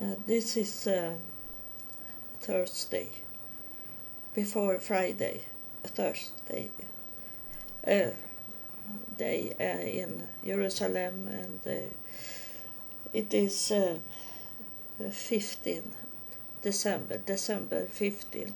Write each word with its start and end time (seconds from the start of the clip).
Uh, 0.00 0.16
this 0.26 0.56
is 0.56 0.88
uh, 0.88 1.12
Thursday, 2.40 3.10
before 4.34 4.80
Friday, 4.80 5.42
Thursday 5.84 6.68
uh, 7.86 8.10
day 9.16 9.52
uh, 9.60 9.62
in 9.62 10.26
Jerusalem, 10.44 11.28
and 11.30 11.60
uh, 11.64 11.86
it 13.12 13.32
is 13.32 13.70
uh, 13.70 13.98
15 15.08 15.84
December, 16.60 17.18
December 17.18 17.86
15, 17.86 18.52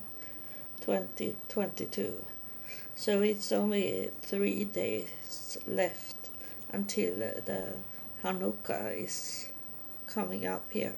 2022. 0.81 2.25
So 2.95 3.21
it's 3.21 3.53
only 3.53 4.11
three 4.21 4.65
days 4.65 5.57
left 5.65 6.17
until 6.73 7.15
the 7.15 7.75
Hanukkah 8.25 8.93
is 8.93 9.47
coming 10.05 10.45
up 10.45 10.65
here. 10.69 10.95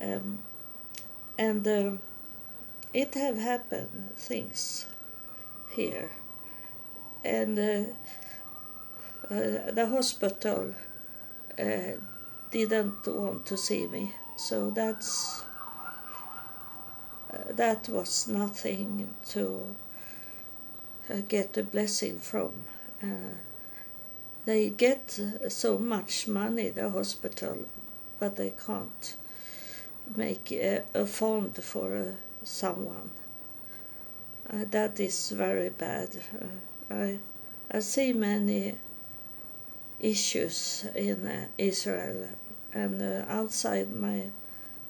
Um, 0.00 0.38
and 1.38 1.66
um, 1.66 2.00
it 2.92 3.14
have 3.14 3.38
happened 3.38 4.10
things 4.16 4.86
here. 5.70 6.10
And 7.24 7.58
uh, 7.58 7.84
uh, 9.30 9.70
the 9.72 9.88
hospital 9.90 10.74
uh, 11.58 11.92
didn't 12.50 13.06
want 13.06 13.46
to 13.46 13.56
see 13.56 13.86
me, 13.86 14.14
so 14.36 14.70
that's 14.70 15.42
uh, 17.32 17.52
that 17.52 17.88
was 17.88 18.28
nothing 18.28 19.08
to 19.30 19.74
uh, 21.10 21.16
get 21.28 21.56
a 21.56 21.62
blessing 21.62 22.18
from. 22.18 22.52
Uh, 23.02 23.36
they 24.46 24.70
get 24.70 25.20
so 25.48 25.78
much 25.78 26.26
money, 26.26 26.70
the 26.70 26.88
hospital, 26.88 27.66
but 28.18 28.36
they 28.36 28.54
can't 28.66 29.14
make 30.16 30.52
a, 30.52 30.82
a 30.94 31.06
fund 31.06 31.56
for 31.62 31.96
uh, 31.96 32.04
someone. 32.44 33.10
Uh, 34.50 34.64
that 34.70 34.98
is 34.98 35.30
very 35.30 35.68
bad. 35.68 36.08
Uh, 36.40 36.94
I, 36.94 37.18
I 37.70 37.80
see 37.80 38.12
many 38.12 38.76
issues 40.00 40.86
in 40.94 41.26
uh, 41.26 41.46
Israel, 41.58 42.28
and 42.72 43.02
uh, 43.02 43.24
outside 43.28 43.94
my 43.94 44.24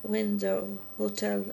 window, 0.03 0.79
hotel 0.97 1.45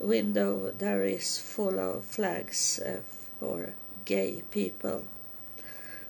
window, 0.00 0.72
there 0.78 1.04
is 1.04 1.38
full 1.38 1.78
of 1.78 2.04
flags 2.04 2.80
uh, 2.80 3.00
for 3.38 3.72
gay 4.04 4.42
people. 4.50 5.04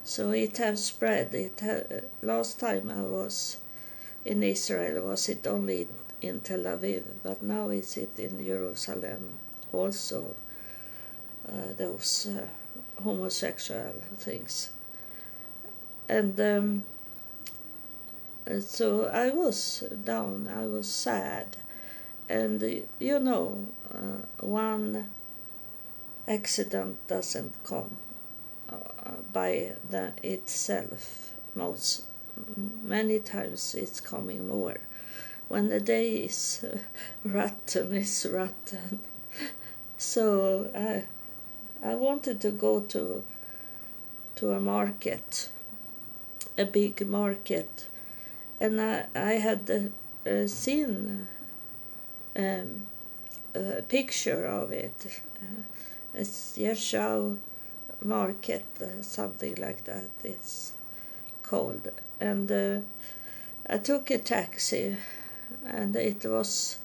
So 0.05 0.31
it 0.31 0.57
has 0.59 0.85
spread. 0.85 1.35
It 1.35 1.61
ha- 1.63 2.01
last 2.23 2.59
time 2.59 2.91
I 2.91 3.03
was 3.03 3.59
in 4.25 4.43
Israel 4.43 5.05
was 5.05 5.29
it 5.29 5.47
only 5.47 5.89
in 6.23 6.41
Tel 6.41 6.61
Aviv, 6.65 7.03
but 7.23 7.43
now 7.43 7.69
is 7.69 7.97
it 7.97 8.19
in 8.19 8.45
Jerusalem 8.45 9.35
also. 9.73 10.35
Uh, 11.47 11.75
those 11.77 12.29
uh, 12.29 12.47
homosexual 13.03 13.95
things, 14.17 14.71
and 16.09 16.39
um, 16.41 16.85
so 18.61 19.07
I 19.07 19.31
was 19.31 19.83
down. 20.05 20.49
I 20.55 20.67
was 20.67 20.87
sad, 20.87 21.57
and 22.29 22.63
you 23.01 23.19
know, 23.19 23.67
uh, 23.93 24.25
one 24.39 25.11
accident 26.29 26.97
doesn't 27.09 27.53
come 27.65 27.97
uh, 28.71 28.77
by 29.33 29.73
the 29.91 30.13
itself. 30.23 31.33
Most 31.57 32.05
many 32.85 33.19
times 33.19 33.75
it's 33.75 34.01
coming 34.01 34.47
more. 34.47 34.77
When 35.53 35.69
the 35.69 35.81
day 35.81 36.13
is 36.13 36.65
uh, 36.65 36.79
rotten, 37.27 37.95
it's 37.95 38.25
rotten. 38.25 39.01
So 39.99 40.71
I, 40.75 41.05
I 41.87 41.95
wanted 41.95 42.41
to 42.41 42.51
go 42.51 42.81
to, 42.81 43.23
to 44.37 44.53
a 44.53 44.61
market, 44.63 45.51
a 46.57 46.65
big 46.65 47.07
market, 47.07 47.87
and 48.63 48.81
I, 48.81 49.05
I 49.15 49.33
had 49.33 49.91
uh, 50.27 50.47
seen 50.47 51.29
um, 52.35 52.87
a 53.55 53.83
picture 53.83 54.47
of 54.47 54.73
it. 54.73 55.21
Uh, 55.37 55.65
it's 56.15 56.57
Yeshau 56.57 57.37
Market, 58.03 58.65
uh, 58.81 59.03
something 59.03 59.57
like 59.57 59.85
that. 59.85 60.09
It's 60.25 60.73
called, 61.43 61.91
and 62.19 62.51
uh, 62.51 62.79
I 63.69 63.77
took 63.77 64.11
a 64.11 64.17
taxi, 64.17 64.97
and 65.67 65.95
it 65.97 66.25
was 66.25 66.79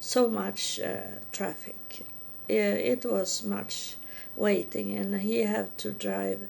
so 0.00 0.28
much 0.28 0.80
uh, 0.80 1.20
traffic. 1.30 2.04
It 2.48 3.04
was 3.04 3.44
much 3.44 3.96
waiting, 4.36 4.96
and 4.98 5.20
he 5.20 5.40
had 5.40 5.78
to 5.78 5.92
drive 5.92 6.48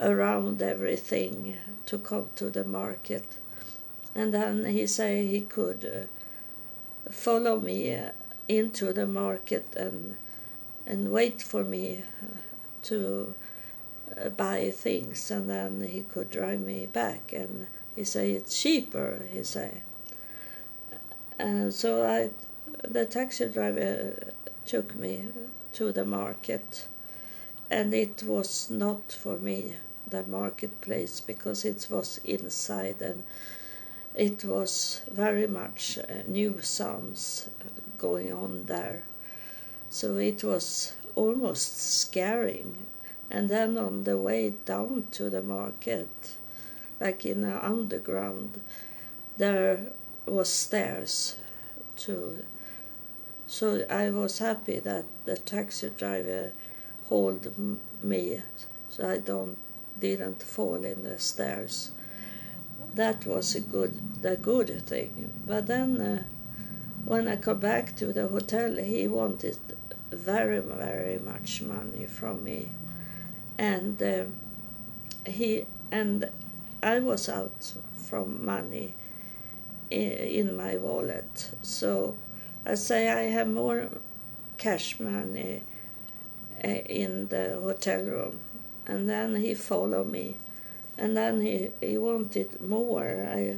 around 0.00 0.60
everything 0.60 1.56
to 1.86 1.98
come 1.98 2.26
to 2.36 2.50
the 2.50 2.64
market. 2.64 3.24
And 4.14 4.32
then 4.32 4.64
he 4.66 4.86
said 4.86 5.26
he 5.26 5.40
could 5.40 5.84
uh, 5.84 7.10
follow 7.10 7.58
me 7.58 7.94
uh, 7.94 8.10
into 8.48 8.92
the 8.92 9.06
market 9.06 9.74
and 9.76 10.16
and 10.86 11.10
wait 11.10 11.40
for 11.40 11.64
me 11.64 12.02
uh, 12.22 12.36
to 12.82 13.34
uh, 14.22 14.28
buy 14.28 14.70
things, 14.70 15.30
and 15.30 15.48
then 15.48 15.88
he 15.90 16.02
could 16.02 16.30
drive 16.30 16.60
me 16.60 16.86
back. 16.86 17.32
And 17.32 17.66
he 17.96 18.04
said 18.04 18.28
it's 18.28 18.60
cheaper. 18.60 19.22
He 19.32 19.42
said. 19.42 19.80
Uh, 21.38 21.70
so 21.70 22.06
I, 22.06 22.30
the 22.82 23.06
taxi 23.06 23.48
driver 23.48 24.14
took 24.66 24.96
me 24.96 25.24
to 25.72 25.92
the 25.92 26.04
market, 26.04 26.86
and 27.70 27.92
it 27.92 28.22
was 28.22 28.70
not 28.70 29.12
for 29.12 29.36
me 29.38 29.74
the 30.08 30.22
marketplace 30.22 31.20
because 31.20 31.64
it 31.64 31.88
was 31.90 32.20
inside 32.24 33.00
and 33.00 33.22
it 34.14 34.44
was 34.44 35.02
very 35.10 35.46
much 35.46 35.98
uh, 35.98 36.22
new 36.28 36.60
sounds 36.60 37.50
going 37.98 38.32
on 38.32 38.64
there. 38.66 39.02
So 39.90 40.16
it 40.16 40.44
was 40.44 40.94
almost 41.16 42.00
scaring. 42.00 42.76
And 43.30 43.48
then 43.48 43.76
on 43.76 44.04
the 44.04 44.16
way 44.16 44.52
down 44.64 45.08
to 45.12 45.30
the 45.30 45.42
market, 45.42 46.08
like 47.00 47.26
in 47.26 47.40
the 47.40 47.66
underground, 47.66 48.60
there 49.36 49.80
was 50.26 50.48
stairs 50.48 51.36
to. 51.98 52.44
So 53.46 53.84
I 53.90 54.10
was 54.10 54.38
happy 54.38 54.78
that 54.80 55.04
the 55.24 55.36
taxi 55.36 55.90
driver 55.90 56.52
hold 57.04 57.52
me, 58.02 58.42
so 58.88 59.08
I 59.08 59.18
don't 59.18 59.56
didn't 60.00 60.42
fall 60.42 60.84
in 60.84 61.04
the 61.04 61.18
stairs. 61.18 61.90
That 62.94 63.26
was 63.26 63.54
a 63.54 63.60
good 63.60 64.22
the 64.22 64.36
good 64.36 64.86
thing. 64.86 65.32
But 65.46 65.66
then. 65.66 66.00
Uh, 66.00 66.22
when 67.04 67.28
I 67.28 67.36
got 67.36 67.60
back 67.60 67.94
to 67.96 68.12
the 68.12 68.28
hotel, 68.28 68.76
he 68.76 69.06
wanted 69.06 69.58
very, 70.10 70.60
very 70.60 71.18
much 71.18 71.60
money 71.60 72.06
from 72.06 72.42
me, 72.42 72.70
and 73.58 74.02
uh, 74.02 74.24
he 75.26 75.66
and 75.90 76.30
I 76.82 77.00
was 77.00 77.28
out 77.28 77.74
from 77.94 78.44
money 78.44 78.94
in, 79.94 80.56
my 80.56 80.76
wallet. 80.76 81.50
So 81.62 82.16
I 82.66 82.74
say 82.74 83.10
I 83.10 83.22
have 83.30 83.48
more 83.48 83.88
cash 84.58 84.98
money 85.00 85.62
uh, 86.64 86.68
in 86.68 87.28
the 87.28 87.58
hotel 87.62 88.02
room, 88.02 88.38
and 88.86 89.08
then 89.08 89.36
he 89.36 89.54
followed 89.54 90.10
me, 90.10 90.36
and 90.98 91.16
then 91.16 91.40
he 91.40 91.70
he 91.80 91.98
wanted 91.98 92.60
more. 92.60 93.28
I 93.30 93.56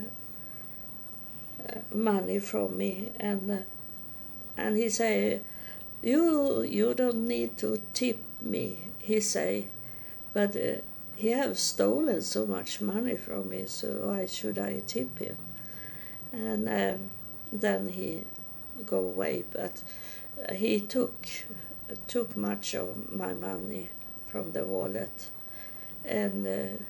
money 1.93 2.39
from 2.39 2.77
me 2.77 3.11
and 3.19 3.51
uh, 3.51 3.59
and 4.57 4.77
he 4.77 4.89
say 4.89 5.41
you 6.03 6.63
you 6.63 6.95
don't 6.95 7.27
need 7.27 7.57
to 7.57 7.81
tip 7.93 8.19
me 8.41 8.79
he 8.99 9.21
say 9.21 9.67
but 10.33 10.57
uh, 10.57 10.81
he 11.17 11.29
have 11.29 11.59
stolen 11.59 12.21
so 12.21 12.47
much 12.47 12.81
money 12.81 13.17
from 13.17 13.49
me 13.49 13.65
so 13.67 13.89
why 14.05 14.27
should 14.27 14.59
i 14.59 14.81
tip 14.87 15.19
him 15.19 15.37
and 16.37 16.69
um, 16.69 17.11
then 17.53 17.89
he 17.89 18.23
go 18.85 18.99
away 18.99 19.43
but 19.53 19.83
he 20.55 20.79
took 20.79 21.27
took 22.07 22.37
much 22.37 22.75
of 22.75 23.13
my 23.13 23.33
money 23.33 23.89
from 24.27 24.53
the 24.53 24.65
wallet 24.65 25.31
and 26.05 26.47
uh, 26.47 26.83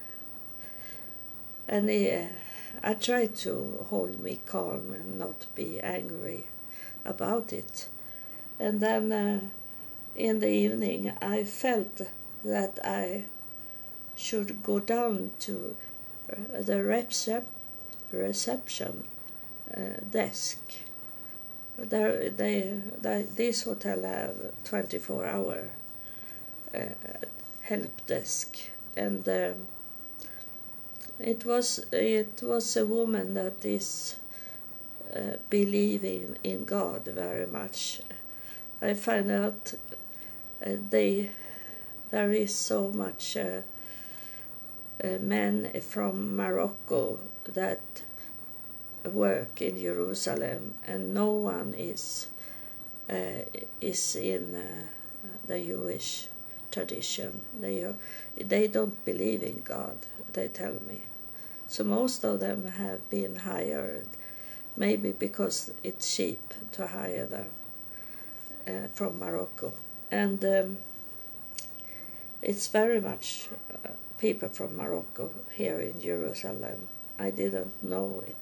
and 1.69 1.89
he 1.89 2.11
uh, 2.11 2.27
I 2.83 2.95
tried 2.95 3.35
to 3.37 3.85
hold 3.89 4.21
me 4.21 4.41
calm 4.47 4.93
and 4.93 5.19
not 5.19 5.47
be 5.55 5.81
angry 5.81 6.47
about 7.05 7.53
it. 7.53 7.89
And 8.59 8.81
then 8.81 9.13
uh, 9.13 9.41
in 10.15 10.41
the 10.41 10.51
evening, 10.51 11.13
I 11.21 11.45
felt 11.45 12.03
that 12.45 12.79
I 12.85 13.25
should 14.15 14.63
go 14.63 14.79
down 14.79 15.33
to 15.41 15.77
uh, 16.31 16.63
the 16.63 16.75
recep- 16.75 17.45
reception 18.13 19.05
desk. 20.11 20.59
There, 21.79 22.31
they, 22.31 22.81
they, 23.03 23.23
this 23.23 23.65
hotel 23.65 24.03
have 24.03 24.35
24 24.65 25.27
hour 25.27 25.69
uh, 26.75 26.81
help 27.63 28.07
desk, 28.07 28.57
and 28.97 29.29
um, 29.29 29.67
it 31.19 31.45
was 31.45 31.85
it 31.93 32.43
was 32.43 32.77
a 32.77 32.87
woman 32.87 33.35
that 33.35 33.65
is 33.65 34.17
uh, 35.15 35.37
believing 35.51 36.37
in 36.45 36.65
God 36.65 37.07
very 37.07 37.47
much. 37.47 38.01
I 38.81 38.95
find 38.95 39.31
out 39.31 39.75
uh, 40.65 40.71
they 40.91 41.31
there 42.11 42.33
is 42.33 42.55
so 42.55 42.89
much 42.89 43.37
uh, 43.37 43.63
men 45.21 45.71
from 45.81 46.37
Morocco 46.37 47.19
that 47.45 48.03
work 49.09 49.63
in 49.63 49.79
Jerusalem, 49.79 50.75
and 50.87 51.15
no 51.15 51.33
one 51.33 51.75
is 51.77 52.29
uh, 53.11 53.45
is 53.81 54.17
in 54.17 54.55
uh, 54.55 54.87
the 55.47 55.61
Jewish 55.61 56.29
tradition. 56.71 57.41
They 57.61 57.87
they 58.37 58.67
don't 58.67 59.05
believe 59.05 59.43
in 59.43 59.61
God. 59.63 59.97
They 60.33 60.49
tell 60.49 60.75
me, 60.87 61.01
so 61.67 61.85
most 61.85 62.25
of 62.25 62.41
them 62.41 62.67
have 62.67 63.09
been 63.11 63.37
hired, 63.37 64.09
maybe 64.77 65.13
because 65.13 65.73
it's 65.83 66.17
cheap 66.17 66.55
to 66.73 66.89
hire 66.89 67.27
them 67.27 67.51
uh, 68.69 68.89
from 68.93 69.19
Morocco, 69.19 69.73
and 70.11 70.45
um, 70.45 70.79
it's 72.43 72.69
very 72.69 73.01
much 73.01 73.49
uh, 73.73 73.89
people 74.19 74.49
from 74.49 74.77
Morocco 74.77 75.31
here 75.53 75.81
in 75.81 76.01
Jerusalem. 76.01 76.89
I 77.19 77.31
didn't 77.31 77.83
know 77.83 78.23
it 78.27 78.37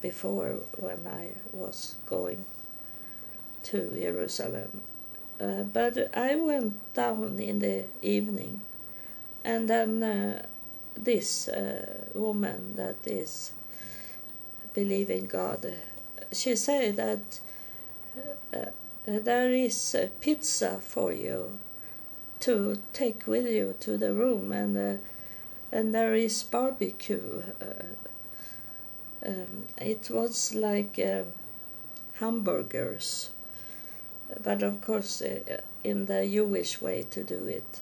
before 0.00 0.56
when 0.78 1.06
I 1.06 1.30
was 1.52 1.96
going 2.06 2.44
to 3.64 3.90
Jerusalem. 4.00 4.80
Uh, 5.40 5.64
but 5.64 6.16
I 6.16 6.34
went 6.36 6.94
down 6.94 7.38
in 7.38 7.58
the 7.58 7.84
evening, 8.00 8.62
and 9.44 9.68
then 9.68 10.02
uh, 10.02 10.42
this 10.96 11.48
uh, 11.48 12.04
woman 12.14 12.74
that 12.76 12.96
is 13.04 13.52
believing 14.72 15.26
God, 15.26 15.74
she 16.32 16.56
said 16.56 16.96
that 16.96 17.40
uh, 18.54 18.56
uh, 18.56 18.68
there 19.04 19.52
is 19.52 19.96
pizza 20.20 20.80
for 20.80 21.12
you 21.12 21.58
to 22.40 22.78
take 22.92 23.26
with 23.26 23.46
you 23.46 23.74
to 23.80 23.98
the 23.98 24.14
room, 24.14 24.52
and 24.52 24.76
uh, 24.76 24.96
and 25.70 25.94
there 25.94 26.14
is 26.14 26.42
barbecue. 26.42 27.42
Uh, 29.24 29.28
um, 29.28 29.64
it 29.78 30.10
was 30.10 30.54
like 30.54 30.98
uh, 30.98 31.22
hamburgers, 32.14 33.30
but 34.42 34.62
of 34.62 34.80
course 34.80 35.22
uh, 35.22 35.60
in 35.84 36.06
the 36.06 36.26
Jewish 36.26 36.80
way 36.80 37.04
to 37.10 37.22
do 37.22 37.46
it, 37.46 37.80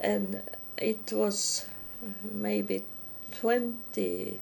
and 0.00 0.42
it 0.76 1.12
was 1.12 1.66
maybe 2.30 2.84
twenty 3.30 4.40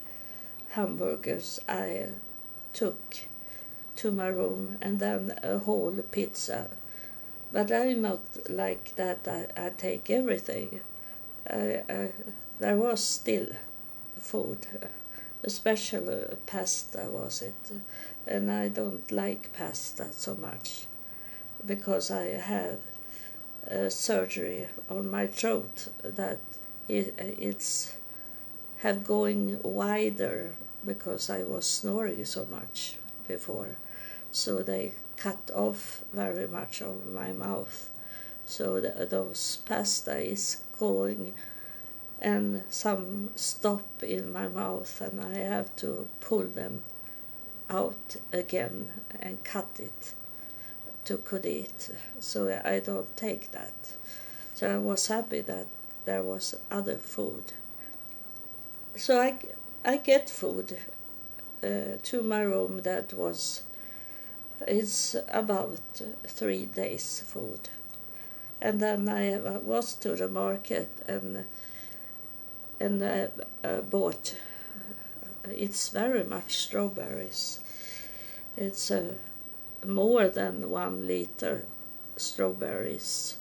hamburgers 0.71 1.59
I 1.67 2.07
took 2.73 3.17
to 3.97 4.11
my 4.11 4.27
room, 4.27 4.77
and 4.81 4.99
then 4.99 5.33
a 5.43 5.57
whole 5.57 5.95
pizza 6.11 6.67
but 7.51 7.71
I'm 7.71 8.01
not 8.01 8.19
like 8.49 8.95
that. 8.95 9.27
I, 9.27 9.47
I 9.55 9.69
take 9.77 10.09
everything. 10.09 10.81
I, 11.49 11.81
I, 11.89 12.11
there 12.59 12.75
was 12.75 13.03
still 13.03 13.47
food, 14.19 14.67
especially 15.43 16.25
pasta 16.45 17.07
was 17.09 17.41
it, 17.41 17.71
and 18.25 18.51
I 18.51 18.67
don't 18.67 19.11
like 19.11 19.53
pasta 19.53 20.07
so 20.11 20.35
much 20.35 20.85
because 21.65 22.11
I 22.11 22.25
have 22.37 22.79
surgery 23.89 24.67
on 24.89 25.11
my 25.11 25.27
throat 25.27 25.89
that 26.03 26.39
it, 26.87 27.13
it's 27.17 27.95
have 28.77 29.03
going 29.03 29.59
wider 29.63 30.53
because 30.85 31.29
I 31.29 31.43
was 31.43 31.65
snoring 31.65 32.23
so 32.25 32.47
much 32.49 32.97
before, 33.27 33.75
so 34.31 34.59
they 34.59 34.93
cut 35.17 35.51
off 35.53 36.03
very 36.13 36.47
much 36.47 36.81
of 36.81 37.07
my 37.11 37.33
mouth. 37.33 37.89
So 38.45 38.79
the, 38.79 39.05
those 39.05 39.57
pasta 39.65 40.17
is 40.19 40.61
going 40.79 41.33
and 42.21 42.63
some 42.69 43.29
stop 43.35 43.85
in 44.01 44.31
my 44.31 44.47
mouth 44.47 45.01
and 45.01 45.21
I 45.21 45.37
have 45.39 45.75
to 45.77 46.09
pull 46.19 46.43
them 46.43 46.83
out 47.69 48.15
again 48.33 48.89
and 49.19 49.43
cut 49.43 49.67
it 49.79 50.13
to 51.05 51.17
could 51.17 51.45
eat. 51.45 51.89
So 52.19 52.59
I 52.63 52.79
don't 52.79 53.15
take 53.15 53.51
that. 53.51 53.73
So 54.53 54.75
I 54.75 54.77
was 54.77 55.07
happy 55.07 55.41
that 55.41 55.67
there 56.05 56.23
was 56.23 56.55
other 56.71 56.95
food. 56.95 57.53
So 58.95 59.21
I, 59.21 59.35
I 59.85 59.97
get 59.97 60.29
food 60.29 60.77
uh, 61.63 61.97
to 62.01 62.21
my 62.23 62.41
room 62.41 62.81
that 62.81 63.13
was 63.13 63.63
it's 64.67 65.15
about 65.29 66.01
three 66.25 66.65
days 66.65 67.23
food. 67.27 67.69
And 68.59 68.79
then 68.79 69.07
I 69.07 69.37
was 69.37 69.93
to 69.95 70.15
the 70.15 70.27
market 70.27 70.89
and 71.07 71.45
and 72.79 73.01
uh, 73.01 73.27
uh, 73.63 73.81
bought. 73.81 74.35
It's 75.49 75.89
very 75.89 76.23
much 76.23 76.57
strawberries. 76.57 77.59
It's 78.55 78.91
uh, 78.91 79.13
more 79.85 80.27
than 80.27 80.69
one 80.69 81.07
liter 81.07 81.65
strawberries, 82.17 83.37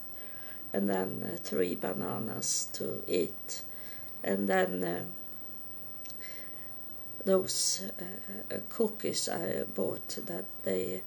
and 0.72 0.88
then 0.88 1.24
uh, 1.24 1.36
three 1.42 1.74
bananas 1.74 2.68
to 2.74 3.02
eat, 3.08 3.62
and 4.22 4.48
then 4.48 4.84
uh, 4.84 5.00
those 7.24 7.82
uh, 8.00 8.56
cookies 8.68 9.28
I 9.28 9.64
bought 9.74 10.18
that 10.26 10.44
they 10.64 11.02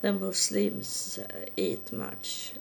the 0.00 0.12
Muslims 0.12 1.18
uh, 1.18 1.46
eat 1.56 1.92
much, 1.92 2.52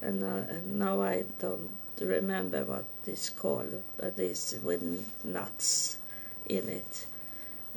and, 0.00 0.22
and 0.22 0.78
now 0.78 1.02
I 1.02 1.24
don't 1.40 1.70
remember 2.00 2.64
what 2.64 2.84
it's 3.06 3.30
called, 3.30 3.82
but 3.98 4.18
it's 4.18 4.54
with 4.62 4.82
nuts 5.24 5.98
in 6.46 6.68
it. 6.68 7.06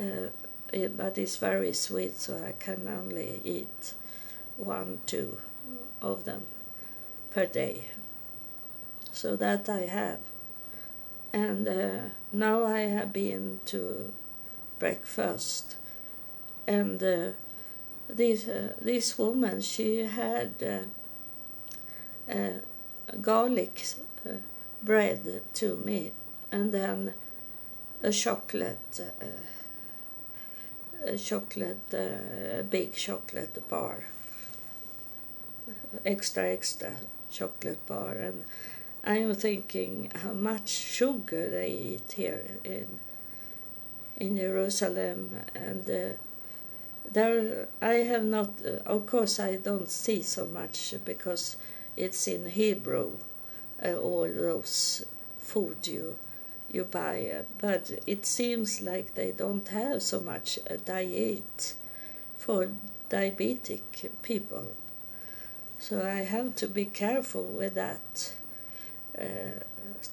Uh, 0.00 0.28
it. 0.72 0.96
But 0.96 1.18
it's 1.18 1.36
very 1.36 1.72
sweet, 1.72 2.16
so 2.16 2.36
I 2.36 2.52
can 2.58 2.88
only 2.88 3.40
eat 3.44 3.94
one, 4.56 5.00
two 5.06 5.38
of 6.00 6.24
them 6.24 6.42
per 7.30 7.46
day. 7.46 7.84
So 9.12 9.36
that 9.36 9.68
I 9.68 9.80
have 9.86 10.20
and 11.32 11.68
uh, 11.68 11.98
now 12.32 12.64
I 12.64 12.80
have 12.80 13.12
been 13.12 13.60
to 13.66 14.12
breakfast, 14.78 15.76
and 16.66 17.02
uh, 17.02 17.28
this 18.08 18.48
uh, 18.48 18.74
this 18.80 19.16
woman 19.18 19.60
she 19.60 20.06
had 20.06 20.50
uh, 20.62 22.32
uh, 22.32 22.60
garlic 23.20 23.84
bread 24.82 25.42
to 25.54 25.76
me, 25.76 26.12
and 26.52 26.72
then 26.72 27.14
a 28.02 28.12
chocolate. 28.12 29.00
a 31.04 31.16
chocolate, 31.16 31.94
a 31.94 32.62
big 32.62 32.92
chocolate 32.92 33.66
bar, 33.68 34.04
extra 36.04 36.48
extra 36.48 36.92
chocolate 37.30 37.84
bar, 37.86 38.12
and 38.12 38.44
I'm 39.04 39.34
thinking 39.34 40.10
how 40.14 40.32
much 40.32 40.68
sugar 40.68 41.48
they 41.48 41.70
eat 41.70 42.12
here 42.12 42.44
in 42.64 43.00
in 44.18 44.36
Jerusalem, 44.36 45.36
and 45.54 45.88
uh, 45.88 46.16
there 47.10 47.68
I 47.80 47.94
have 48.04 48.24
not. 48.24 48.50
Uh, 48.64 48.82
of 48.84 49.06
course, 49.06 49.40
I 49.40 49.56
don't 49.56 49.88
see 49.88 50.22
so 50.22 50.44
much 50.44 50.94
because 51.04 51.56
it's 51.96 52.28
in 52.28 52.46
Hebrew. 52.46 53.12
Uh, 53.82 53.94
all 53.94 54.28
those 54.28 55.06
food 55.38 55.86
you 55.86 56.16
you 56.72 56.84
buy, 56.84 57.42
but 57.58 57.90
it 58.06 58.24
seems 58.24 58.80
like 58.80 59.14
they 59.14 59.32
don't 59.32 59.66
have 59.68 60.02
so 60.02 60.20
much 60.20 60.58
a 60.66 60.76
diet 60.76 61.74
for 62.38 62.68
diabetic 63.08 63.80
people. 64.22 64.68
So 65.78 66.02
I 66.02 66.22
have 66.22 66.54
to 66.56 66.68
be 66.68 66.84
careful 66.84 67.42
with 67.42 67.74
that 67.74 68.34
uh, 69.18 69.64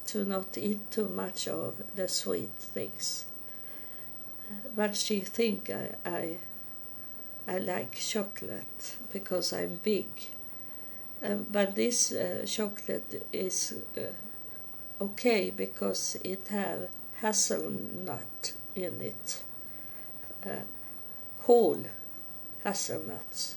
to 0.06 0.24
not 0.24 0.58
eat 0.58 0.90
too 0.90 1.08
much 1.08 1.46
of 1.46 1.74
the 1.94 2.08
sweet 2.08 2.56
things. 2.58 3.26
But 4.74 4.96
she 4.96 5.20
think 5.20 5.70
I, 5.70 5.90
I, 6.04 6.36
I 7.46 7.58
like 7.58 7.94
chocolate 7.94 8.96
because 9.12 9.52
I'm 9.52 9.80
big. 9.82 10.06
Um, 11.22 11.46
but 11.50 11.74
this 11.74 12.12
uh, 12.12 12.44
chocolate 12.46 13.26
is 13.32 13.74
uh, 13.96 15.04
okay 15.04 15.50
because 15.50 16.16
it 16.22 16.48
have 16.48 16.88
hazelnut 17.20 18.52
in 18.76 19.00
it 19.02 19.42
uh, 20.46 20.62
whole 21.40 21.84
hazelnuts. 22.64 23.56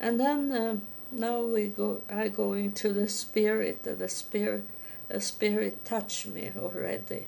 And 0.00 0.20
then 0.20 0.52
um, 0.52 0.82
now 1.10 1.40
we 1.40 1.68
go. 1.68 2.02
I 2.10 2.28
go 2.28 2.52
into 2.52 2.92
the 2.92 3.08
spirit, 3.08 3.82
the 3.82 4.08
spirit, 4.08 4.64
the 5.08 5.20
spirit 5.20 5.84
touched 5.84 6.26
me 6.26 6.50
already. 6.58 7.26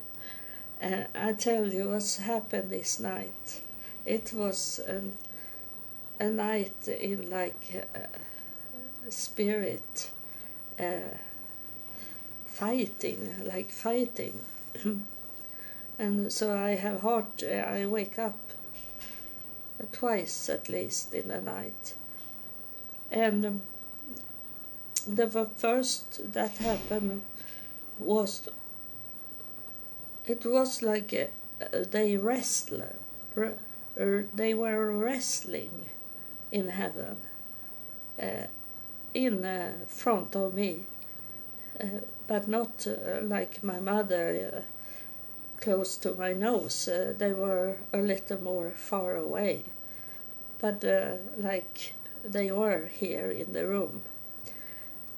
And 0.79 1.07
I 1.13 1.33
tell 1.33 1.71
you 1.71 1.89
what's 1.89 2.17
happened 2.17 2.71
this 2.71 2.99
night. 2.99 3.61
It 4.05 4.33
was 4.33 4.79
um, 4.87 5.13
a 6.19 6.27
night 6.29 6.87
in 6.87 7.29
like 7.29 7.85
uh, 7.95 7.99
spirit 9.09 10.09
uh, 10.79 11.15
fighting, 12.45 13.35
like 13.43 13.69
fighting. 13.69 14.39
and 15.99 16.31
so 16.31 16.57
I 16.57 16.71
have 16.71 17.01
heart. 17.01 17.43
I 17.43 17.85
wake 17.85 18.17
up 18.19 18.37
twice 19.91 20.49
at 20.49 20.69
least 20.69 21.13
in 21.13 21.27
the 21.29 21.41
night, 21.41 21.95
and. 23.11 23.45
Um, 23.45 23.61
the 25.07 25.27
first 25.57 26.33
that 26.33 26.57
happened 26.57 27.21
was 27.99 28.47
it 30.25 30.45
was 30.45 30.81
like 30.81 31.13
a, 31.13 31.29
they 31.89 32.17
wrestle 32.17 32.83
re, 33.35 33.51
er, 33.97 34.25
they 34.33 34.53
were 34.53 34.91
wrestling 34.91 35.85
in 36.51 36.69
heaven 36.69 37.17
uh, 38.21 38.45
in 39.13 39.45
uh, 39.45 39.73
front 39.87 40.35
of 40.35 40.53
me 40.53 40.81
uh, 41.79 41.85
but 42.27 42.47
not 42.47 42.87
uh, 42.87 43.21
like 43.21 43.63
my 43.63 43.79
mother 43.79 44.51
uh, 44.55 44.61
close 45.59 45.97
to 45.97 46.13
my 46.13 46.33
nose 46.33 46.89
they 47.17 47.33
were 47.33 47.77
a 47.93 47.97
little 47.97 48.41
more 48.41 48.71
far 48.71 49.15
away. 49.15 49.63
But 50.59 50.83
like 51.37 51.93
they 52.23 52.51
were 52.51 52.87
here 52.87 53.29
in 53.29 53.53
the 53.53 53.67
room. 53.67 54.01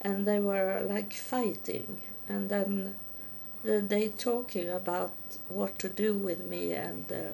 And 0.01 0.25
they 0.25 0.39
were 0.39 0.81
like 0.87 1.13
fighting. 1.13 2.01
And 2.27 2.49
then 2.49 2.95
they 3.63 4.09
talking 4.09 4.69
about 4.69 5.13
what 5.49 5.79
to 5.79 5.89
do 5.89 6.13
with 6.13 6.45
me 6.45 6.73
and 6.73 7.05
uh, 7.11 7.31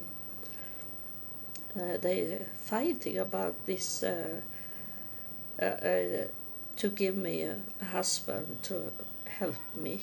they 2.01 2.39
fighting 2.55 3.17
about 3.17 3.55
this 3.65 4.03
uh, 4.03 4.41
uh 5.61 6.25
to 6.79 6.89
give 6.89 7.15
me 7.15 7.43
a 7.43 7.57
husband 7.85 8.57
to 8.63 8.91
help 9.25 9.55
me 9.75 9.99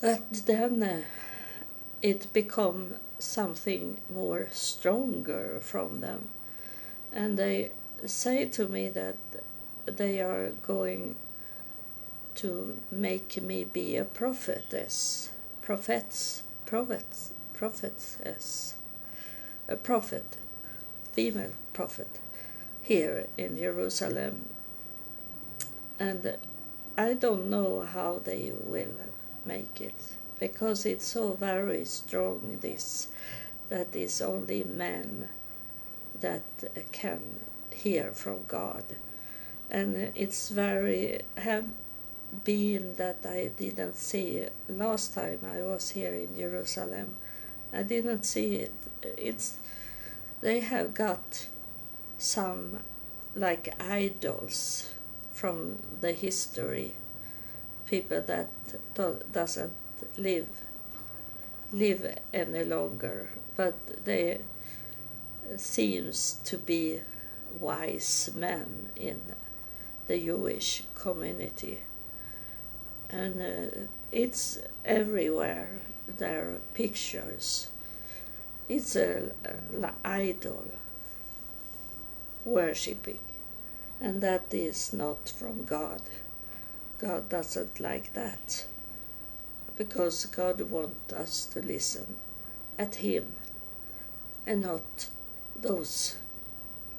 but 0.00 0.32
then 0.46 0.82
uh, 0.82 1.02
it 2.02 2.32
become 2.32 2.94
something 3.18 3.98
more 4.08 4.48
stronger 4.50 5.58
from 5.60 6.00
them 6.00 6.28
and 7.12 7.38
they 7.38 7.70
say 8.04 8.44
to 8.44 8.68
me 8.68 8.88
that 8.88 9.16
they 9.86 10.20
are 10.20 10.50
going 10.62 11.14
to 12.34 12.76
make 12.90 13.40
me 13.42 13.64
be 13.64 13.96
a 13.96 14.04
prophetess, 14.04 15.30
prophets, 15.62 16.42
prophets, 16.66 17.32
prophetess, 17.54 18.74
a 19.68 19.76
prophet, 19.76 20.36
female 21.12 21.52
prophet, 21.72 22.20
here 22.82 23.26
in 23.38 23.56
Jerusalem. 23.56 24.50
And 25.98 26.36
I 26.98 27.14
don't 27.14 27.48
know 27.50 27.82
how 27.82 28.20
they 28.22 28.52
will 28.64 28.96
make 29.44 29.80
it 29.80 29.94
because 30.38 30.84
it's 30.84 31.06
so 31.06 31.32
very 31.32 31.84
strong 31.84 32.58
this 32.60 33.08
that 33.68 33.94
is 33.96 34.20
only 34.20 34.64
men 34.64 35.28
that 36.20 36.42
can 36.92 37.20
hear 37.70 38.10
from 38.12 38.44
God 38.46 38.84
and 39.70 40.12
it's 40.14 40.50
very 40.50 41.20
have 41.38 41.66
been 42.44 42.94
that 42.96 43.16
I 43.24 43.50
didn't 43.56 43.96
see 43.96 44.46
last 44.68 45.14
time 45.14 45.40
I 45.44 45.62
was 45.62 45.90
here 45.90 46.14
in 46.14 46.36
Jerusalem. 46.36 47.16
I 47.72 47.82
didn't 47.82 48.24
see 48.24 48.56
it. 48.56 48.72
It's 49.02 49.56
they 50.40 50.60
have 50.60 50.94
got 50.94 51.46
some 52.18 52.80
like 53.34 53.74
idols 53.80 54.92
from 55.36 55.76
the 56.00 56.12
history, 56.12 56.94
people 57.86 58.22
that 58.22 58.48
do, 58.94 59.18
doesn't 59.32 59.72
live 60.16 60.46
live 61.72 62.16
any 62.32 62.64
longer, 62.64 63.28
but 63.56 63.74
they 64.04 64.38
seems 65.56 66.38
to 66.44 66.56
be 66.56 67.00
wise 67.60 68.30
men 68.34 68.88
in 68.96 69.20
the 70.06 70.18
Jewish 70.18 70.82
community. 70.94 71.78
And 73.08 73.40
uh, 73.40 73.78
it's 74.12 74.58
everywhere, 74.84 75.80
there 76.18 76.50
are 76.50 76.58
pictures. 76.74 77.68
It's 78.68 78.96
a, 78.96 79.30
a 79.44 79.92
idol 80.04 80.64
worshipping, 82.44 83.18
and 84.00 84.22
that 84.22 84.52
is 84.52 84.92
not 84.92 85.28
from 85.28 85.64
God. 85.64 86.02
God 86.98 87.28
doesn't 87.28 87.80
like 87.80 88.12
that 88.14 88.66
because 89.76 90.26
God 90.26 90.60
wants 90.70 91.12
us 91.12 91.44
to 91.46 91.60
listen 91.60 92.16
at 92.78 92.96
Him 92.96 93.26
and 94.46 94.62
not 94.62 95.08
those 95.60 96.16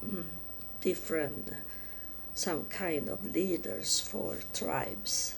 mm, 0.06 0.24
different 0.82 1.51
some 2.34 2.66
kind 2.66 3.10
of 3.10 3.34
leaders 3.34 4.00
for 4.00 4.38
tribes. 4.54 5.36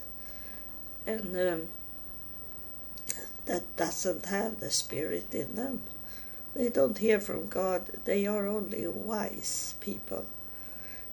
And 1.08 1.36
um, 1.36 1.68
that 3.46 3.64
doesn't 3.78 4.26
have 4.26 4.60
the 4.60 4.70
spirit 4.70 5.34
in 5.34 5.56
them. 5.56 5.84
They 6.54 6.68
don't 6.68 6.98
hear 6.98 7.22
from 7.22 7.48
God, 7.48 7.84
they 8.04 8.28
are 8.28 8.48
only 8.48 8.86
wise 8.86 9.76
people 9.80 10.26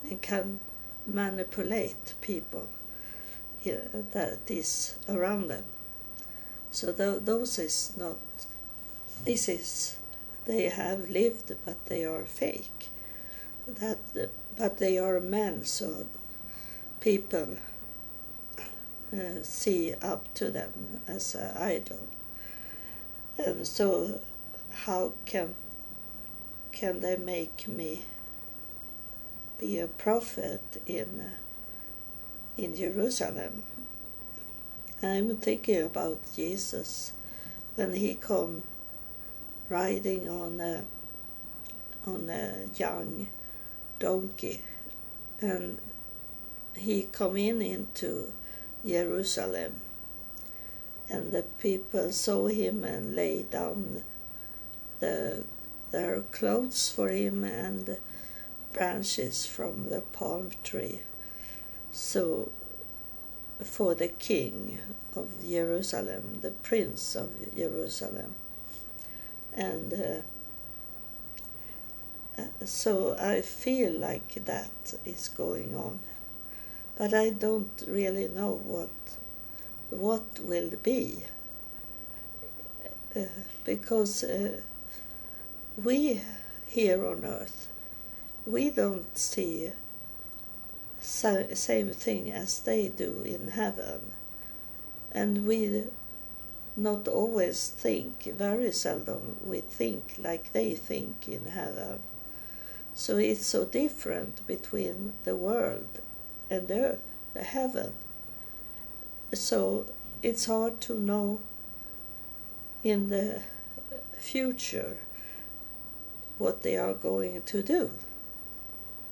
and 0.09 0.21
can 0.23 0.61
manipulate 1.07 2.15
people 2.21 2.69
that 4.13 4.39
is 4.49 4.97
around 5.09 5.49
them. 5.49 5.65
So 6.71 6.93
th- 6.93 7.23
those 7.25 7.59
is 7.59 7.93
not, 7.97 8.19
this 9.25 9.49
is, 9.49 9.97
they 10.45 10.69
have 10.69 11.11
lived 11.11 11.53
but 11.65 11.87
they 11.87 12.05
are 12.05 12.25
fake. 12.25 12.89
That 13.67 13.99
but 14.57 14.79
they 14.79 14.97
are 14.99 15.21
men, 15.21 15.65
so 15.65 16.07
people 17.01 17.59
uh, 19.13 19.43
see 19.43 19.95
up 20.01 20.33
to 20.35 20.51
them 20.51 21.01
as 21.07 21.35
an 21.35 21.57
idol. 21.57 22.07
And 23.39 23.67
so, 23.67 24.21
how 24.73 25.13
can 25.27 25.55
can 26.73 27.01
they 27.01 27.17
make 27.17 27.69
me 27.69 28.03
be 29.59 29.79
a 29.79 29.87
prophet 29.87 30.61
in 30.87 31.21
uh, 31.21 32.63
in 32.63 32.75
Jerusalem? 32.75 33.63
I'm 35.03 35.37
thinking 35.37 35.83
about 35.83 36.19
Jesus 36.35 37.13
when 37.75 37.95
he 37.95 38.15
come 38.15 38.63
riding 39.69 40.29
on 40.29 40.61
a 40.61 40.85
on 42.07 42.29
a 42.31 42.67
young 42.77 43.29
donkey 43.99 44.61
and 45.41 45.79
he 46.75 47.09
come 47.13 47.37
in 47.37 47.61
into 47.61 48.33
Jerusalem 48.87 49.81
and 51.09 51.33
the 51.33 51.43
people 51.59 52.13
saw 52.13 52.49
him 52.49 52.85
and 52.85 53.15
laid 53.15 53.51
down 53.51 54.03
the, 55.01 55.45
their 55.91 56.21
clothes 56.33 56.91
for 56.91 57.09
him 57.09 57.45
and 57.45 57.97
branches 58.77 59.47
from 59.47 59.89
the 59.89 60.03
palm 60.13 60.51
tree. 60.63 61.01
So 61.93 62.51
for 63.65 63.95
the 63.95 64.09
king 64.09 64.79
of 65.15 65.27
Jerusalem 65.49 66.41
the 66.43 66.51
prince 66.51 67.17
of 67.17 67.31
Jerusalem. 67.57 68.35
And 69.55 70.23
uh, 72.39 72.43
so 72.67 73.17
I 73.19 73.41
feel 73.41 73.93
like 73.93 74.45
that 74.45 74.95
is 75.07 75.29
going 75.29 75.75
on, 75.75 76.01
but 76.99 77.15
I 77.15 77.31
don't 77.31 77.83
really 77.89 78.29
know 78.29 78.61
what 78.65 78.91
what 79.89 80.41
will 80.41 80.73
be. 80.83 81.25
Uh, 83.17 83.21
because 83.65 84.25
uh, 84.25 84.61
we 85.83 86.21
here 86.67 87.07
on 87.07 87.25
earth 87.25 87.69
we 88.47 88.71
don't 88.71 89.17
see 89.19 89.73
sa- 91.01 91.55
same 91.55 91.91
thing 91.91 92.31
as 92.31 92.61
they 92.61 92.89
do 92.89 93.23
in 93.25 93.49
heaven 93.49 94.13
and 95.13 95.47
we 95.47 95.85
not 96.77 97.09
always 97.09 97.69
think, 97.69 98.25
very 98.25 98.71
seldom 98.71 99.37
we 99.45 99.61
think 99.61 100.15
like 100.19 100.53
they 100.53 100.75
think 100.75 101.27
in 101.27 101.47
heaven. 101.47 102.01
So 102.95 103.17
it's 103.17 103.47
so 103.47 103.65
different 103.65 104.47
between 104.47 105.15
the 105.25 105.37
world 105.37 106.01
and 106.51 106.69
the, 106.69 106.99
the 107.33 107.43
heaven. 107.43 107.93
So 109.33 109.87
it's 110.23 110.47
hard 110.47 110.81
to 110.83 110.95
know 110.95 111.41
in 112.85 113.09
the 113.09 113.43
future 114.19 114.99
what 116.39 116.63
they 116.63 116.77
are 116.77 116.95
going 116.95 117.43
to 117.43 117.63
do. 117.63 117.91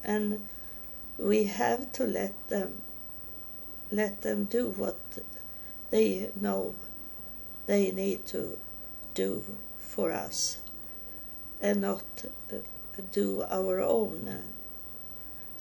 And 0.05 0.47
we 1.19 1.45
have 1.45 1.93
to 1.93 2.05
let 2.05 2.33
them 2.49 2.83
let 3.91 4.23
them 4.23 4.45
do 4.45 4.69
what 4.69 4.99
they 5.91 6.31
know 6.41 6.75
they 7.67 7.93
need 7.93 8.27
to 8.27 8.59
do 9.15 9.45
for 9.79 10.11
us 10.11 10.59
and 11.61 11.81
not 11.81 12.25
uh, 12.53 12.57
do 13.13 13.43
our 13.49 13.81
own 13.81 14.43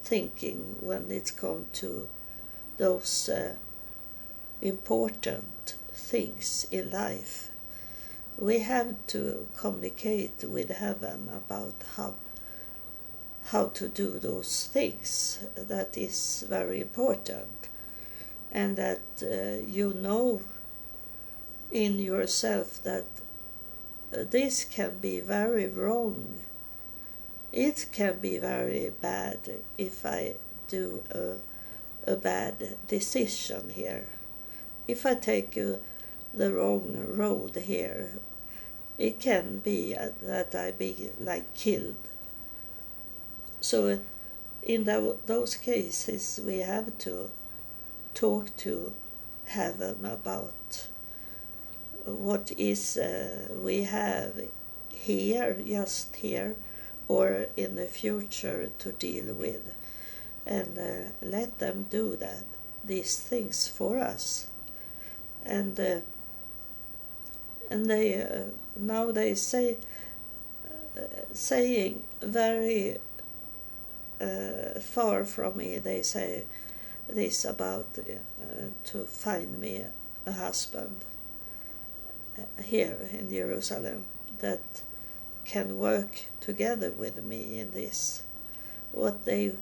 thinking 0.04 0.76
when 0.82 1.10
it's 1.10 1.32
come 1.32 1.66
to 1.74 2.08
those 2.78 3.30
uh, 3.30 3.56
important 4.62 5.76
things 5.94 6.66
in 6.72 6.92
life. 6.92 7.50
We 8.38 8.60
have 8.60 8.96
to 9.08 9.48
communicate 9.56 10.44
with 10.44 10.70
heaven 10.70 11.30
about 11.32 11.76
how 11.96 12.16
how 13.46 13.66
to 13.68 13.88
do 13.88 14.20
those 14.20 14.70
things. 14.72 15.40
That 15.56 15.98
is 15.98 16.46
very 16.48 16.82
important, 16.82 17.70
and 18.52 18.76
that 18.78 19.02
uh, 19.22 19.66
you 19.68 19.94
know 19.94 20.42
in 21.72 22.00
yourself 22.00 22.82
that 22.84 23.06
uh, 24.14 24.24
this 24.30 24.64
can 24.64 24.98
be 25.02 25.20
very 25.20 25.68
wrong. 25.68 26.40
It 27.52 27.88
can 27.92 28.20
be 28.20 28.38
very 28.38 28.92
bad 29.02 29.40
if 29.78 30.06
I 30.06 30.36
do 30.68 31.04
a, 31.12 32.12
a 32.12 32.16
bad 32.16 32.76
decision 32.88 33.72
here. 33.76 34.06
If 34.88 35.06
I 35.06 35.16
take 35.16 35.58
a, 35.58 35.80
the 36.34 36.52
wrong 36.52 37.06
road 37.10 37.56
here, 37.56 38.12
it 38.98 39.20
can 39.20 39.60
be 39.60 39.96
uh, 39.96 40.10
that 40.22 40.56
I 40.56 40.72
be 40.72 41.10
like 41.20 41.54
killed. 41.54 41.96
So, 43.64 43.98
in 44.62 44.84
the, 44.84 45.16
those 45.26 45.56
cases, 45.56 46.38
we 46.46 46.58
have 46.58 46.98
to 46.98 47.30
talk 48.14 48.56
to 48.58 48.94
heaven 49.46 50.04
about 50.04 50.88
what 52.04 52.52
is 52.58 52.98
uh, 52.98 53.48
we 53.64 53.84
have 53.84 54.34
here, 54.92 55.56
just 55.66 56.18
here, 56.18 56.58
or 57.08 57.48
in 57.56 57.76
the 57.76 57.86
future 57.86 58.70
to 58.80 58.92
deal 58.92 59.34
with, 59.34 59.74
and 60.46 60.78
uh, 60.78 61.14
let 61.22 61.60
them 61.60 61.88
do 61.90 62.18
that 62.18 62.44
these 62.84 63.18
things 63.18 63.70
for 63.70 63.98
us, 63.98 64.48
and 65.46 65.80
uh, 65.80 66.02
and 67.72 67.86
they 67.86 68.22
uh, 68.22 68.52
now 68.76 69.10
they 69.14 69.34
say 69.34 69.78
uh, 70.98 71.02
saying 71.32 72.04
very 72.22 72.98
uh, 74.24 74.80
far 74.80 75.26
from 75.26 75.58
me. 75.58 75.78
They 75.80 76.02
say 76.02 76.44
this 77.10 77.46
about 77.46 77.88
to 78.86 79.06
find 79.06 79.60
me 79.60 79.84
a 80.26 80.32
husband 80.32 80.96
here 82.64 82.98
in 83.12 83.30
Jerusalem 83.30 84.06
that 84.40 84.62
can 85.46 85.78
work 85.78 86.22
together 86.40 86.92
with 86.92 87.24
me 87.24 87.60
in 87.60 87.72
this. 87.72 88.24
What 88.92 89.26
they 89.26 89.54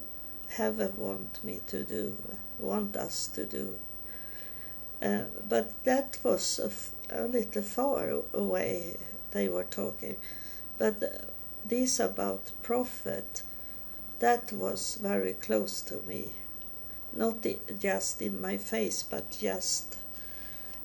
have 0.58 0.80
want 0.98 1.44
me 1.44 1.62
to 1.68 1.84
do, 1.84 2.18
want 2.60 2.96
us 2.98 3.28
to 3.28 3.46
do. 3.46 3.76
Uh, 5.02 5.24
but 5.48 5.72
that 5.84 6.18
was 6.24 6.60
a, 7.10 7.26
little 7.26 7.62
far 7.64 8.22
away, 8.34 8.98
they 9.32 9.48
were 9.48 9.64
talking. 9.64 10.16
But 10.78 11.02
uh, 11.02 11.26
this 11.66 12.00
about 12.00 12.52
prophet, 12.62 13.42
that 14.22 14.52
was 14.54 14.98
very 15.02 15.34
close 15.34 15.82
to 15.84 16.02
me. 16.08 16.32
Not 17.14 17.46
just 17.80 18.22
in 18.22 18.42
my 18.42 18.58
face, 18.58 19.04
but 19.04 19.30
just 19.32 19.98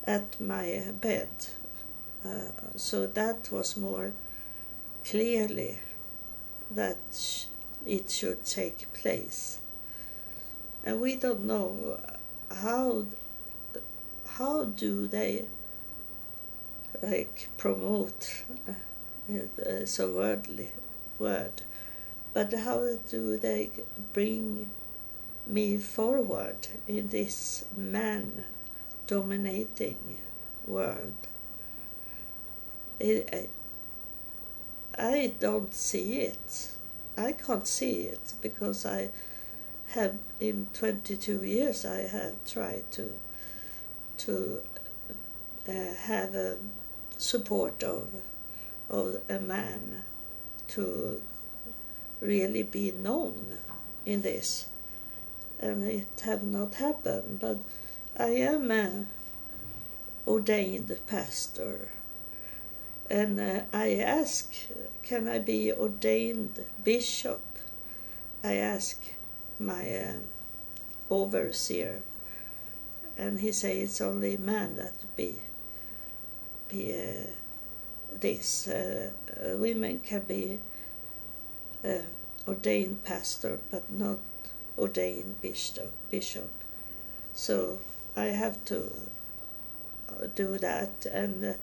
at 0.05 0.40
my 0.40 0.83
bed 1.01 1.29
uh, 2.27 2.51
so 2.77 3.07
that 3.07 3.51
was 3.53 3.77
more 3.77 4.12
clearly 5.05 5.79
that 6.70 6.96
sh 7.12 7.44
it 7.87 8.11
should 8.11 8.44
take 8.44 8.92
place. 8.92 9.59
And 10.85 11.01
we 11.01 11.14
don't 11.14 11.44
know 11.44 12.01
how 12.62 13.05
how 14.38 14.64
do 14.64 15.07
they 15.07 15.44
like 17.01 17.49
promote 17.57 18.42
uh, 18.68 18.72
it's 19.29 19.99
a 20.01 20.09
wordly 20.09 20.70
word, 21.18 21.62
but 22.37 22.53
how 22.53 22.99
do 23.09 23.38
they 23.38 23.70
bring 24.12 24.68
me 25.46 25.79
forward 25.79 26.68
in 26.87 27.09
this 27.09 27.64
man 27.75 28.44
dominating 29.07 30.18
world? 30.66 31.16
it, 33.01 33.49
I 34.99 35.33
don't 35.40 35.72
see 35.72 36.20
it. 36.33 36.72
I 37.16 37.33
can't 37.33 37.66
see 37.66 38.03
it 38.03 38.35
because 38.42 38.85
I 38.85 39.09
have 39.92 40.16
in 40.38 40.66
22 40.75 41.42
years 41.42 41.87
I 41.87 42.03
have 42.03 42.35
tried 42.44 42.90
to 42.90 43.12
to 44.18 44.62
uh, 45.66 45.72
have 45.72 46.35
a 46.35 46.59
support 47.16 47.83
of 47.83 48.09
of 48.90 49.22
a 49.31 49.40
man 49.40 50.05
to 50.68 51.22
really 52.20 52.62
be 52.62 52.92
known 52.92 53.59
in 54.05 54.22
this 54.22 54.68
and 55.61 55.85
it 55.85 56.07
have 56.24 56.42
not 56.42 56.74
happened 56.74 57.38
but 57.40 57.59
I 58.18 58.29
am 58.29 58.70
a 58.70 59.07
ordained 60.26 60.98
pastor 61.07 61.90
and 63.09 63.38
uh, 63.38 63.61
I 63.72 63.96
ask, 63.96 64.52
can 65.02 65.29
I 65.29 65.38
be 65.38 65.72
ordained 65.72 66.64
bishop? 66.83 67.40
I 68.42 68.55
ask 68.55 69.00
my 69.59 69.94
uh, 69.94 70.12
overseer, 71.11 72.02
and 73.16 73.40
he 73.40 73.52
say 73.52 73.79
it's 73.79 74.00
only 74.00 74.37
man 74.37 74.76
that 74.76 74.94
be 75.16 75.37
be 76.68 76.92
uh, 76.92 77.31
this. 78.18 78.68
Uh, 78.68 79.11
uh, 79.33 79.57
women 79.57 80.00
can 80.00 80.22
be 80.22 80.59
uh, 81.87 82.03
ordained 82.49 83.05
pastor, 83.05 83.59
but 83.70 83.85
not 83.90 84.18
ordained 84.79 85.40
bishop. 85.40 85.90
Bishop. 86.11 86.51
So 87.35 87.79
I 88.16 88.27
have 88.27 88.64
to 88.66 88.92
do 90.35 90.59
that 90.59 91.07
and 91.12 91.57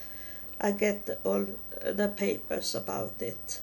I 0.59 0.71
get 0.71 1.19
all 1.23 1.45
the 1.81 2.07
papers 2.15 2.75
about 2.75 3.21
it. 3.21 3.62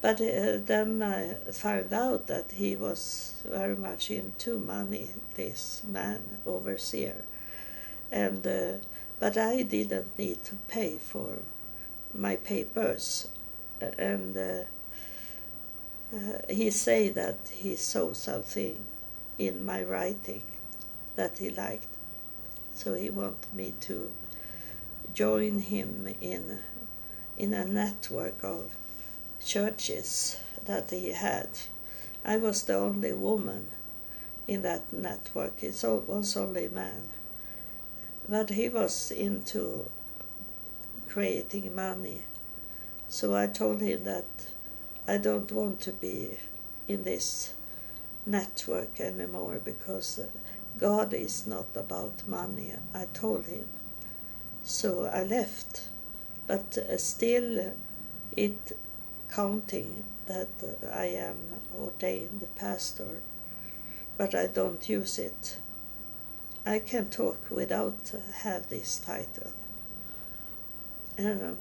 But 0.00 0.20
uh, 0.20 0.58
then 0.64 1.02
I 1.02 1.34
found 1.50 1.92
out 1.92 2.26
that 2.28 2.52
he 2.52 2.76
was 2.76 3.42
very 3.44 3.74
much 3.74 4.10
into 4.10 4.58
money, 4.58 5.08
this 5.34 5.82
man, 5.86 6.20
overseer. 6.46 7.24
And, 8.12 8.46
uh, 8.46 8.72
but 9.18 9.36
I 9.36 9.62
didn't 9.62 10.16
need 10.18 10.44
to 10.44 10.54
pay 10.68 10.96
for 10.98 11.38
my 12.14 12.36
papers. 12.36 13.28
And 13.98 14.36
uh, 16.14 16.38
he 16.48 16.70
say 16.70 17.08
that 17.10 17.36
he 17.52 17.76
saw 17.76 18.12
something 18.12 18.76
in 19.38 19.64
my 19.64 19.82
writing 19.82 20.42
that 21.16 21.38
he 21.38 21.50
liked. 21.50 21.86
So 22.74 22.94
he 22.94 23.10
wanted 23.10 23.52
me 23.54 23.74
to 23.82 24.10
join 25.14 25.60
him 25.60 26.14
in 26.20 26.58
in 27.38 27.52
a 27.52 27.64
network 27.64 28.42
of 28.42 28.74
churches 29.44 30.38
that 30.64 30.90
he 30.90 31.08
had. 31.10 31.48
I 32.24 32.38
was 32.38 32.62
the 32.62 32.74
only 32.74 33.12
woman 33.12 33.68
in 34.48 34.62
that 34.62 34.92
network. 34.92 35.62
It 35.62 35.82
was 35.84 36.36
only 36.36 36.68
man. 36.68 37.02
But 38.28 38.50
he 38.50 38.68
was 38.68 39.10
into 39.10 39.88
creating 41.08 41.74
money. 41.74 42.22
So 43.08 43.34
I 43.34 43.46
told 43.46 43.80
him 43.80 44.04
that 44.04 44.24
I 45.08 45.18
don't 45.18 45.50
want 45.52 45.80
to 45.80 45.92
be 45.92 46.30
in 46.88 47.04
this 47.04 47.52
network 48.24 49.00
anymore 49.00 49.60
because 49.64 50.20
God 50.78 51.14
is 51.14 51.46
not 51.46 51.68
about 51.76 52.26
money. 52.26 52.72
I 52.92 53.06
told 53.12 53.46
him. 53.46 53.66
So 54.64 55.06
I 55.06 55.22
left, 55.22 55.88
but 56.46 56.76
uh, 56.76 56.96
still 56.98 57.72
it 58.36 58.76
counting 59.30 60.04
that 60.26 60.48
I 60.92 61.06
am 61.06 61.36
ordained 61.78 62.46
pastor, 62.56 63.20
but 64.18 64.34
I 64.34 64.48
don't 64.48 64.88
use 64.88 65.18
it. 65.20 65.58
I 66.66 66.80
can 66.80 67.06
talk 67.10 67.38
without 67.48 68.12
uh, 68.12 68.18
have 68.42 68.68
this 68.68 68.98
title. 68.98 69.52
Um, 71.18 71.56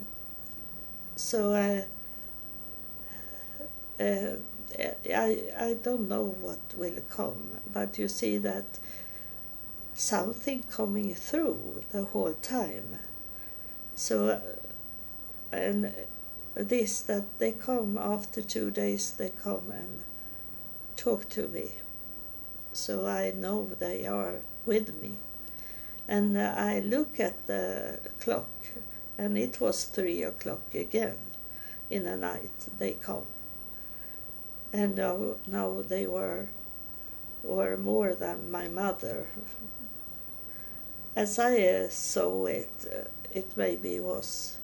so 1.15 1.53
uh, 1.53 1.83
uh, 3.99 4.35
I, 4.77 5.37
I 5.57 5.75
don't 5.81 6.09
know 6.09 6.35
what 6.41 6.59
will 6.75 7.01
come, 7.09 7.59
but 7.71 7.97
you 7.97 8.07
see 8.07 8.37
that 8.39 8.65
something 9.93 10.63
coming 10.63 11.15
through 11.15 11.83
the 11.91 12.03
whole 12.03 12.33
time. 12.33 12.99
So, 13.95 14.41
and 15.51 15.93
this 16.55 17.01
that 17.01 17.23
they 17.39 17.51
come 17.51 17.97
after 17.97 18.41
two 18.41 18.71
days, 18.71 19.11
they 19.11 19.31
come 19.41 19.71
and 19.71 19.99
talk 20.97 21.29
to 21.29 21.47
me. 21.47 21.69
So 22.73 23.05
I 23.05 23.31
know 23.31 23.69
they 23.79 24.05
are 24.05 24.35
with 24.65 25.01
me. 25.01 25.11
And 26.07 26.37
uh, 26.37 26.53
I 26.57 26.79
look 26.79 27.19
at 27.19 27.47
the 27.47 27.99
clock, 28.19 28.49
and 29.17 29.37
it 29.37 29.61
was 29.61 29.85
three 29.85 30.21
o'clock 30.23 30.75
again 30.75 31.15
in 31.89 32.03
the 32.03 32.17
night. 32.17 32.51
They 32.77 32.91
come 32.91 33.25
and 34.75 34.97
now, 34.97 35.35
now 35.47 35.81
they 35.87 36.05
were 36.05 36.47
were 37.43 37.77
more 37.77 38.13
than 38.13 38.51
my 38.51 38.67
mother. 38.67 39.27
As 41.15 41.39
I 41.39 41.61
uh, 41.61 41.89
saw 41.89 42.45
it, 42.47 42.69
uh, 42.91 43.07
it 43.31 43.55
maybe 43.55 43.99
was 43.99 44.57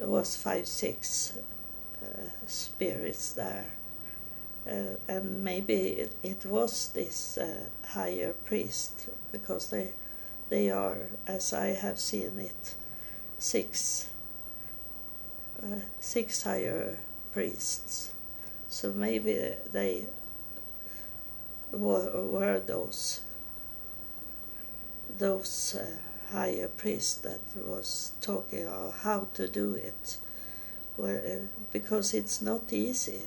was 0.00 0.36
five 0.36 0.66
six 0.66 1.34
uh, 2.02 2.30
spirits 2.46 3.32
there, 3.32 3.66
uh, 4.66 4.96
and 5.06 5.44
maybe 5.44 6.02
it, 6.02 6.12
it 6.24 6.44
was 6.44 6.88
this 6.92 7.38
uh, 7.38 7.68
higher 7.90 8.32
priest 8.46 9.08
because 9.30 9.70
they 9.70 9.92
they 10.50 10.70
are 10.70 10.96
as 11.26 11.52
I 11.52 11.68
have 11.68 12.00
seen 12.00 12.38
it 12.40 12.74
six 13.38 14.08
uh, 15.62 15.82
six 16.00 16.42
higher 16.42 16.96
priests 17.32 18.10
so 18.76 18.92
maybe 18.92 19.54
they 19.72 20.04
were, 21.72 22.10
were 22.26 22.58
those 22.58 23.22
those 25.16 25.74
uh, 25.80 25.86
higher 26.30 26.68
priests 26.68 27.14
that 27.14 27.40
was 27.56 28.12
talking 28.20 28.66
about 28.66 28.92
how 29.02 29.28
to 29.32 29.48
do 29.48 29.72
it, 29.74 30.18
well, 30.98 31.16
uh, 31.16 31.46
because 31.72 32.12
it's 32.12 32.42
not 32.42 32.70
easy 32.70 33.22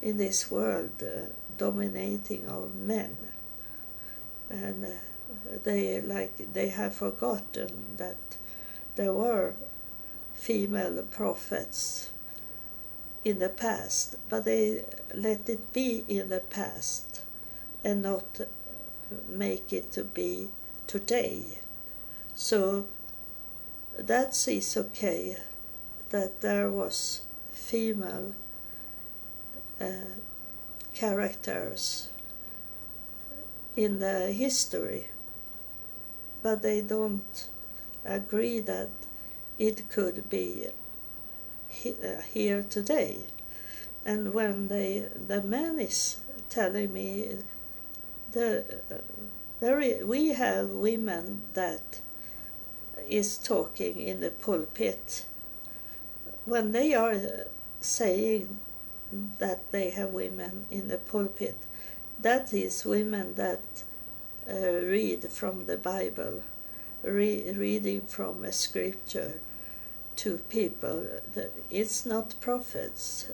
in 0.00 0.16
this 0.16 0.50
world 0.50 1.02
uh, 1.02 1.28
dominating 1.58 2.48
our 2.48 2.68
men, 2.68 3.18
and 4.48 4.82
uh, 4.86 5.58
they 5.62 6.00
like 6.00 6.54
they 6.54 6.70
have 6.70 6.94
forgotten 6.94 7.84
that 7.98 8.16
there 8.96 9.12
were 9.12 9.52
female 10.34 11.02
prophets 11.02 12.09
in 13.24 13.38
the 13.38 13.48
past, 13.48 14.16
but 14.28 14.44
they 14.44 14.84
let 15.14 15.48
it 15.48 15.72
be 15.72 16.04
in 16.08 16.28
the 16.28 16.40
past 16.40 17.22
and 17.84 18.02
not 18.02 18.40
make 19.28 19.72
it 19.72 19.92
to 19.92 20.04
be 20.04 20.48
today. 20.86 21.42
So 22.34 22.86
that 23.98 24.48
is 24.48 24.76
okay 24.76 25.36
that 26.10 26.40
there 26.40 26.70
was 26.70 27.22
female 27.52 28.34
uh, 29.80 29.86
characters 30.94 32.08
in 33.76 33.98
the 33.98 34.32
history, 34.32 35.08
but 36.42 36.62
they 36.62 36.80
don't 36.80 37.48
agree 38.04 38.60
that 38.60 38.88
it 39.58 39.88
could 39.90 40.28
be 40.30 40.68
uh, 41.86 42.20
here 42.32 42.62
today. 42.62 43.18
And 44.04 44.32
when 44.32 44.68
they, 44.68 45.06
the 45.14 45.42
man 45.42 45.78
is 45.78 46.18
telling 46.48 46.92
me, 46.92 47.36
the, 48.32 48.64
uh, 48.90 48.94
there 49.60 50.06
we 50.06 50.28
have 50.28 50.70
women 50.70 51.42
that 51.54 52.00
is 53.08 53.36
talking 53.36 54.00
in 54.00 54.20
the 54.20 54.30
pulpit. 54.30 55.26
When 56.44 56.72
they 56.72 56.94
are 56.94 57.16
saying 57.80 58.58
that 59.38 59.70
they 59.72 59.90
have 59.90 60.10
women 60.10 60.66
in 60.70 60.88
the 60.88 60.98
pulpit, 60.98 61.56
that 62.20 62.52
is 62.52 62.84
women 62.84 63.34
that 63.34 63.60
uh, 64.48 64.54
read 64.54 65.24
from 65.30 65.66
the 65.66 65.76
Bible, 65.76 66.42
re- 67.02 67.52
reading 67.52 68.02
from 68.02 68.44
a 68.44 68.52
scripture 68.52 69.40
to 70.20 70.36
people. 70.50 71.06
It's 71.70 72.04
not 72.04 72.38
prophets. 72.42 73.30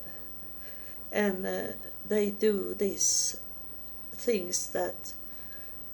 And 1.10 1.44
uh, 1.44 1.62
they 2.06 2.30
do 2.30 2.74
these 2.74 3.40
things 4.12 4.68
that 4.68 5.12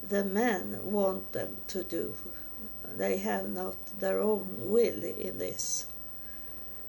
the 0.06 0.22
men 0.22 0.80
want 0.82 1.32
them 1.32 1.56
to 1.68 1.82
do. 1.82 2.14
They 2.94 3.16
have 3.18 3.48
not 3.48 3.76
their 4.00 4.20
own 4.20 4.48
will 4.58 5.02
in 5.02 5.38
this. 5.38 5.86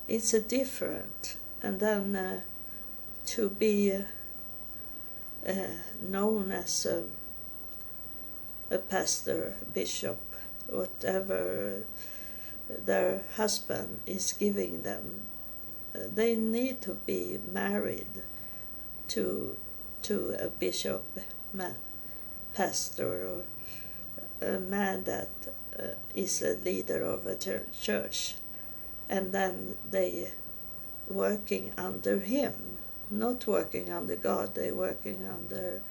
It's 0.09 0.33
a 0.33 0.41
different. 0.41 1.37
And 1.61 1.79
then 1.79 2.13
uh, 2.13 2.41
to 3.27 3.49
be 3.51 3.93
uh, 5.47 5.53
known 6.01 6.51
as 6.51 6.85
a, 6.85 7.03
a 8.69 8.79
pastor, 8.79 9.55
bishop, 9.73 10.19
whatever 10.67 11.83
their 12.85 13.21
husband 13.35 13.99
is 14.05 14.33
giving 14.33 14.83
them. 14.83 15.21
Uh, 15.95 15.99
they 16.13 16.35
need 16.35 16.81
to 16.81 16.93
be 17.05 17.39
married 17.51 18.23
to 19.09 19.57
to 20.03 20.35
a 20.37 20.49
bishop, 20.49 21.03
man, 21.53 21.75
pastor, 22.53 23.27
or 23.27 23.43
a 24.45 24.59
man 24.59 25.03
that 25.05 25.29
uh, 25.79 25.95
is 26.13 26.41
a 26.41 26.55
leader 26.55 27.03
of 27.03 27.25
a 27.25 27.35
church, 27.35 28.35
and 29.09 29.31
then 29.31 29.75
they 29.89 30.31
working 31.09 31.71
under 31.77 32.19
him, 32.19 32.77
not 33.09 33.47
working 33.47 33.91
under 33.91 34.15
God. 34.15 34.55
They 34.55 34.71
working 34.71 35.25
under 35.25 35.81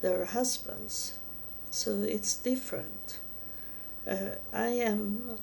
their 0.00 0.24
husbands, 0.26 1.18
so 1.70 2.02
it's 2.02 2.36
different. 2.36 3.20
Uh, 4.06 4.36
I 4.52 4.68
am 4.68 5.38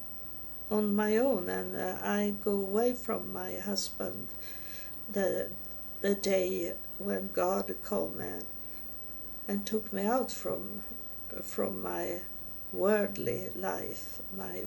on 0.71 0.95
my 0.95 1.17
own 1.17 1.49
and 1.49 1.75
uh, 1.75 1.97
I 2.01 2.33
go 2.43 2.53
away 2.53 2.93
from 2.93 3.33
my 3.33 3.55
husband 3.55 4.29
the 5.11 5.49
the 5.99 6.15
day 6.15 6.73
when 6.97 7.29
God 7.33 7.75
came 7.87 8.19
and, 8.19 8.45
and 9.47 9.65
took 9.65 9.91
me 9.93 10.05
out 10.05 10.31
from 10.31 10.83
from 11.43 11.83
my 11.83 12.21
worldly 12.71 13.49
life, 13.55 14.21
my 14.35 14.61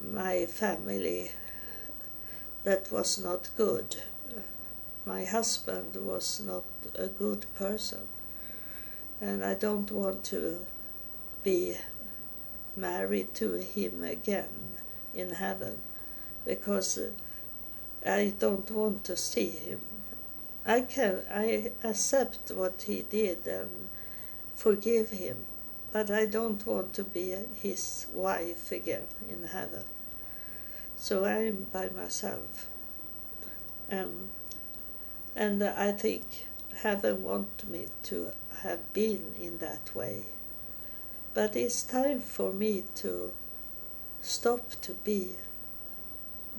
my 0.00 0.46
family. 0.46 1.32
That 2.64 2.90
was 2.90 3.22
not 3.22 3.50
good. 3.56 3.96
My 5.04 5.24
husband 5.24 5.96
was 5.96 6.40
not 6.40 6.64
a 6.94 7.08
good 7.08 7.44
person, 7.54 8.08
and 9.20 9.44
I 9.44 9.54
don't 9.54 9.90
want 9.90 10.24
to 10.24 10.64
be 11.42 11.76
married 12.76 13.34
to 13.34 13.56
him 13.56 14.02
again 14.02 14.63
in 15.14 15.30
heaven 15.30 15.78
because 16.44 16.98
I 18.04 18.32
don't 18.38 18.70
want 18.70 19.04
to 19.04 19.16
see 19.16 19.48
him. 19.48 19.80
I 20.66 20.80
can 20.82 21.20
I 21.30 21.72
accept 21.82 22.50
what 22.50 22.82
he 22.86 23.02
did 23.02 23.46
and 23.46 23.88
forgive 24.54 25.10
him, 25.10 25.44
but 25.92 26.10
I 26.10 26.26
don't 26.26 26.66
want 26.66 26.94
to 26.94 27.04
be 27.04 27.34
his 27.62 28.06
wife 28.12 28.72
again 28.72 29.06
in 29.28 29.48
heaven. 29.48 29.84
So 30.96 31.24
I'm 31.24 31.66
by 31.72 31.88
myself. 31.90 32.68
Um, 33.90 34.30
and 35.36 35.62
I 35.62 35.92
think 35.92 36.24
heaven 36.82 37.22
want 37.22 37.68
me 37.68 37.86
to 38.04 38.32
have 38.62 38.92
been 38.92 39.34
in 39.40 39.58
that 39.58 39.94
way. 39.94 40.22
But 41.34 41.56
it's 41.56 41.82
time 41.82 42.20
for 42.20 42.52
me 42.52 42.84
to 42.96 43.32
stop 44.24 44.80
to 44.80 44.92
be 45.04 45.30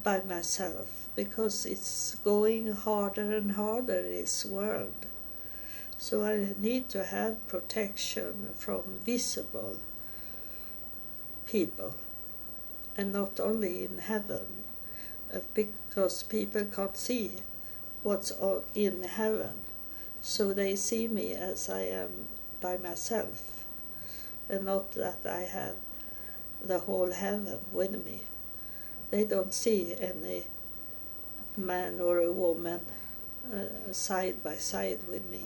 by 0.03 0.21
myself 0.21 1.07
because 1.15 1.65
it's 1.65 2.15
going 2.23 2.71
harder 2.71 3.35
and 3.35 3.53
harder 3.53 4.03
this 4.03 4.45
world. 4.45 5.07
So 5.97 6.23
I 6.23 6.53
need 6.59 6.89
to 6.89 7.05
have 7.05 7.47
protection 7.47 8.49
from 8.55 8.99
visible 9.03 9.77
people 11.47 11.95
and 12.97 13.11
not 13.11 13.39
only 13.39 13.83
in 13.83 13.97
heaven, 13.97 14.45
uh, 15.33 15.39
because 15.53 16.23
people 16.23 16.65
can't 16.65 16.95
see 16.95 17.31
what's 18.03 18.31
in 18.75 19.03
heaven, 19.03 19.53
so 20.21 20.53
they 20.53 20.75
see 20.75 21.07
me 21.07 21.33
as 21.33 21.69
I 21.69 21.81
am 21.81 22.27
by 22.61 22.77
myself, 22.77 23.65
and 24.47 24.65
not 24.65 24.91
that 24.93 25.17
I 25.27 25.41
have 25.41 25.75
the 26.67 26.79
whole 26.79 27.11
heaven 27.11 27.59
with 27.71 28.05
me. 28.05 28.21
They 29.11 29.23
don't 29.23 29.53
see 29.53 29.95
any 29.99 30.43
man 31.57 31.99
or 31.99 32.19
a 32.19 32.31
woman 32.31 32.81
uh, 33.53 33.91
side 33.91 34.43
by 34.43 34.55
side 34.55 34.99
with 35.09 35.29
me. 35.29 35.43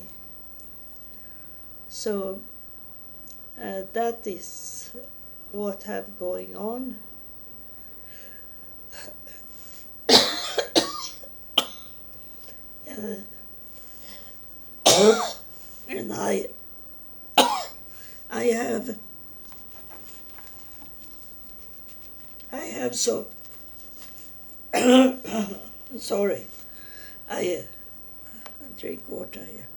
So 1.89 2.39
uh, 3.61 3.81
that 3.93 4.25
is 4.25 4.91
what 5.51 5.83
have 5.83 6.17
going 6.17 6.55
on. 6.55 6.97
and 15.87 16.13
I 16.13 16.47
I 18.31 18.43
have 18.43 18.97
I 22.51 22.57
have 22.57 22.95
so 22.95 23.27
sorry. 25.97 26.45
I 27.29 27.63
uh, 27.63 28.65
drink 28.77 29.01
water 29.07 29.45
here 29.45 29.67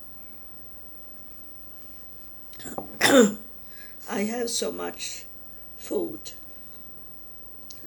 I 4.11 4.21
have 4.21 4.49
so 4.49 4.73
much 4.73 5.25
food 5.77 6.33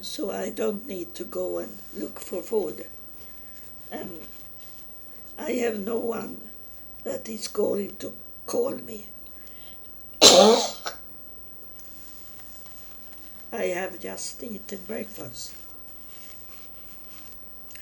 so 0.02 0.32
I 0.32 0.50
don't 0.50 0.88
need 0.88 1.16
to 1.16 1.24
go 1.24 1.58
and 1.58 1.70
look 1.98 2.20
for 2.20 2.42
food. 2.42 2.86
And 3.92 4.20
I 5.38 5.52
have 5.54 5.80
no 5.80 5.98
one 5.98 6.38
that 7.04 7.28
is 7.30 7.48
going 7.48 7.96
to 7.98 8.14
call 8.46 8.72
me. 8.72 9.06
I 13.66 13.70
have 13.70 14.00
just 14.00 14.44
eaten 14.44 14.80
breakfast. 14.86 15.56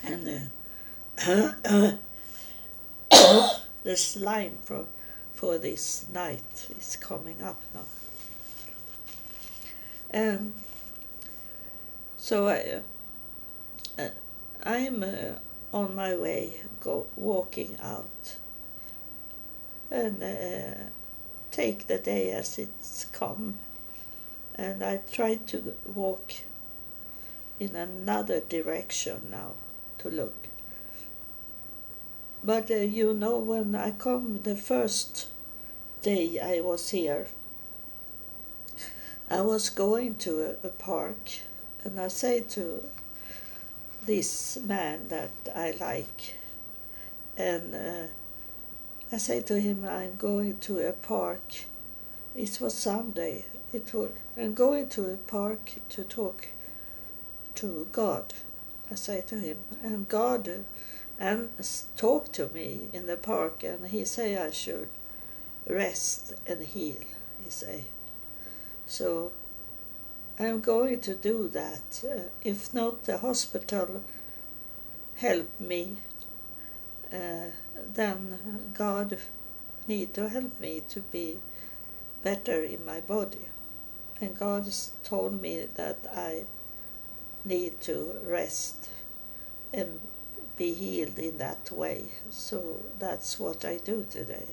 And 0.02 0.50
uh, 1.28 1.91
the 3.84 3.98
slime 3.98 4.58
for, 4.63 4.86
for 5.34 5.58
this 5.58 6.06
night 6.13 6.69
is 6.80 6.96
coming 6.96 7.41
up 7.43 7.62
now. 7.74 7.82
Um, 10.13 10.54
so 12.15 12.48
I, 12.48 12.82
uh, 14.00 14.10
I'm 14.63 15.04
uh, 15.04 15.39
on 15.74 15.96
my 15.96 16.15
way 16.15 16.62
go 16.80 17.08
walking 17.17 17.76
out 17.82 18.38
and 19.91 20.24
uh, 20.24 20.84
take 21.52 21.88
the 21.88 21.98
day 21.98 22.32
as 22.32 22.58
it's 22.58 23.06
come 23.12 23.56
and 24.55 24.83
I 24.83 25.01
try 25.11 25.35
to 25.35 25.75
walk 25.85 26.33
in 27.59 27.75
another 27.75 28.39
direction 28.39 29.27
now 29.31 29.51
to 29.99 30.09
look 30.09 30.47
but 32.43 32.69
uh, 32.69 32.75
you 32.75 33.13
know 33.13 33.37
when 33.37 33.75
I 33.75 33.91
come 33.91 34.41
the 34.43 34.55
first 34.55 35.27
day 36.01 36.39
I 36.39 36.59
was 36.61 36.89
here 36.89 37.27
I 39.29 39.41
was 39.41 39.69
going 39.69 40.15
to 40.15 40.57
a, 40.63 40.67
a 40.67 40.69
park 40.69 41.29
and 41.83 41.99
I 41.99 42.07
say 42.07 42.41
to 42.41 42.83
this 44.05 44.57
man 44.65 45.07
that 45.09 45.31
I 45.55 45.71
like. 45.79 46.35
And 47.37 47.73
uh, 47.73 48.07
I 49.11 49.17
say 49.17 49.41
to 49.41 49.59
him, 49.59 49.85
I'm 49.87 50.15
going 50.15 50.59
to 50.61 50.87
a 50.87 50.93
park. 50.93 51.41
It 52.35 52.57
was 52.61 52.73
Sunday. 52.73 53.45
It 53.71 53.93
was, 53.93 54.09
I'm 54.36 54.56
going 54.56 54.89
to 54.89 55.12
a 55.12 55.17
park 55.17 55.74
to 55.89 56.04
talk 56.04 56.48
to 57.56 57.88
God. 57.91 58.34
I 58.89 58.96
say 58.96 59.22
to 59.28 59.38
him, 59.38 59.58
and 59.84 60.10
God 60.10 60.65
and 61.19 61.50
talk 61.96 62.32
to 62.32 62.50
me 62.50 62.89
in 62.91 63.06
the 63.06 63.15
park, 63.15 63.63
and 63.63 63.88
he 63.88 64.04
say 64.06 64.36
I 64.36 64.50
should 64.50 64.89
rest 65.67 66.34
and 66.48 66.63
heal. 66.63 66.98
He 67.43 67.50
say, 67.50 67.84
so 68.88 69.32
I'm 70.39 70.62
going 70.62 71.02
to 71.02 71.13
do 71.13 71.48
that. 71.50 72.04
Uh, 72.04 72.22
if 72.43 72.74
not, 72.74 73.04
the 73.04 73.19
hospital 73.19 74.04
help 75.17 75.60
me. 75.60 75.98
Uh, 77.12 77.52
then 77.93 78.72
God 78.74 79.19
need 79.88 80.15
to 80.15 80.28
help 80.30 80.60
me 80.60 80.82
to 80.89 81.02
be 81.02 81.38
better 82.24 82.63
in 82.63 82.84
my 82.84 83.00
body. 83.00 83.46
And 84.23 84.38
God 84.38 84.65
told 85.03 85.41
me 85.41 85.65
that 85.75 85.97
I 86.15 86.43
need 87.45 87.81
to 87.81 88.15
rest 88.25 88.89
and 89.73 89.99
be 90.57 90.73
healed 90.73 91.19
in 91.19 91.38
that 91.39 91.71
way. 91.71 92.03
So 92.29 92.83
that's 92.99 93.39
what 93.39 93.65
I 93.65 93.77
do 93.77 94.05
today. 94.09 94.47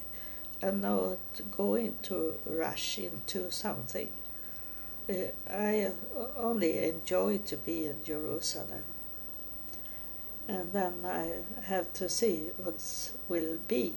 I'm 0.62 0.80
not 0.80 1.18
going 1.56 1.96
to 2.02 2.34
rush 2.46 2.98
into 2.98 3.50
something 3.50 4.08
uh, 5.10 5.14
I 5.48 5.90
only 6.36 6.78
enjoy 6.88 7.38
to 7.38 7.56
be 7.56 7.86
in 7.86 8.04
Jerusalem. 8.04 8.84
And 10.48 10.72
then 10.72 11.04
I 11.04 11.32
have 11.64 11.92
to 11.94 12.08
see 12.08 12.50
what 12.56 12.82
will 13.28 13.58
be. 13.68 13.94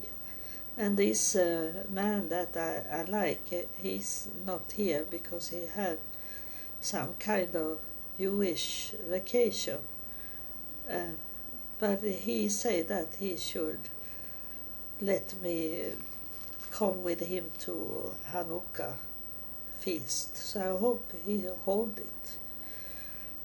And 0.76 0.96
this 0.96 1.36
uh, 1.36 1.84
man 1.88 2.28
that 2.30 2.56
I, 2.56 3.00
I 3.00 3.02
like, 3.04 3.68
he's 3.80 4.28
not 4.44 4.72
here 4.76 5.04
because 5.08 5.50
he 5.50 5.66
had 5.72 5.98
some 6.80 7.14
kind 7.20 7.54
of 7.54 7.78
Jewish 8.18 8.92
vacation. 9.08 9.78
Uh, 10.90 11.14
but 11.78 12.02
he 12.02 12.48
said 12.48 12.88
that 12.88 13.08
he 13.20 13.36
should 13.36 13.78
let 15.00 15.40
me 15.40 15.92
come 16.70 17.04
with 17.04 17.20
him 17.20 17.50
to 17.60 18.12
Hanukkah 18.32 18.94
feast. 19.78 20.36
So 20.36 20.60
I 20.60 20.80
hope 20.80 21.12
he'll 21.24 21.58
hold 21.64 21.98
it. 21.98 22.36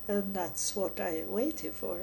And 0.07 0.33
that's 0.33 0.75
what 0.75 0.99
I'm 0.99 1.31
waiting 1.31 1.71
for. 1.71 1.99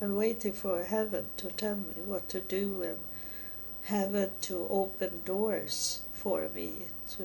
I'm 0.00 0.16
waiting 0.16 0.52
for 0.52 0.84
heaven 0.84 1.26
to 1.36 1.48
tell 1.48 1.76
me 1.76 1.94
what 2.06 2.28
to 2.30 2.40
do 2.40 2.82
and 2.82 2.98
heaven 3.84 4.30
to 4.42 4.66
open 4.70 5.20
doors 5.24 6.00
for 6.12 6.48
me 6.54 6.72
to 7.10 7.24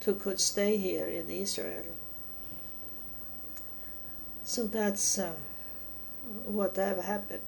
to 0.00 0.14
could 0.14 0.40
stay 0.40 0.76
here 0.78 1.06
in 1.06 1.28
Israel. 1.30 1.84
So 4.44 4.66
that's 4.66 5.18
uh, 5.18 5.32
what 6.46 6.76
have 6.76 7.04
happened 7.04 7.42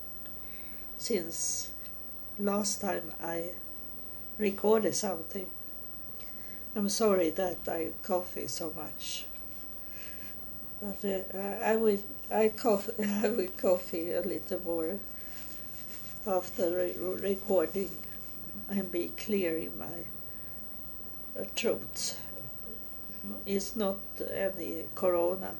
since 0.98 1.70
last 2.38 2.80
time 2.80 3.12
I 3.22 3.50
recorded 4.38 4.94
something. 4.94 5.46
I'm 6.76 6.88
sorry 6.88 7.30
that 7.30 7.58
I 7.68 7.88
coffee 8.02 8.46
so 8.46 8.72
much. 8.76 9.24
But 10.80 11.04
uh, 11.34 11.64
I 11.64 11.76
will 11.76 11.98
I 12.30 12.48
cough 12.48 12.88
I 13.24 13.28
will 13.28 13.48
coffee 13.56 14.12
a 14.12 14.22
little 14.22 14.60
more 14.64 14.98
after 16.26 16.70
re- 16.70 16.94
recording 17.20 17.90
and 18.68 18.90
be 18.90 19.10
clear 19.16 19.56
in 19.56 19.76
my 19.78 19.84
uh, 21.38 21.44
throat. 21.56 22.16
It's 23.46 23.76
not 23.76 23.98
any 24.32 24.84
corona. 24.94 25.52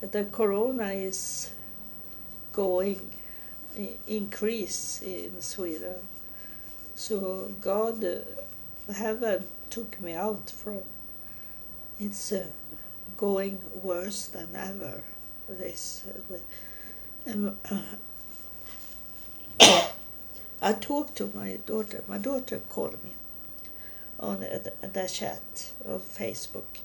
The 0.00 0.24
corona 0.24 0.90
is 0.90 1.50
going 2.52 3.00
increase 4.06 5.02
in 5.02 5.40
Sweden. 5.40 5.96
So 6.94 7.52
God 7.60 8.04
uh, 8.04 8.92
haven't 8.92 9.46
took 9.70 10.00
me 10.00 10.14
out 10.14 10.50
from. 10.50 10.80
It's 12.00 12.32
uh, 12.32 12.46
going 13.16 13.58
worse 13.82 14.26
than 14.26 14.48
ever. 14.54 15.02
This 15.48 16.04
uh, 17.26 17.30
um, 17.30 17.56
I 20.60 20.72
talked 20.72 21.16
to 21.16 21.30
my 21.34 21.58
daughter. 21.66 22.02
My 22.08 22.18
daughter 22.18 22.60
called 22.68 23.02
me 23.04 23.12
on 24.18 24.40
the, 24.40 25.10
chat 25.12 25.72
on 25.86 26.00
Facebook, 26.00 26.80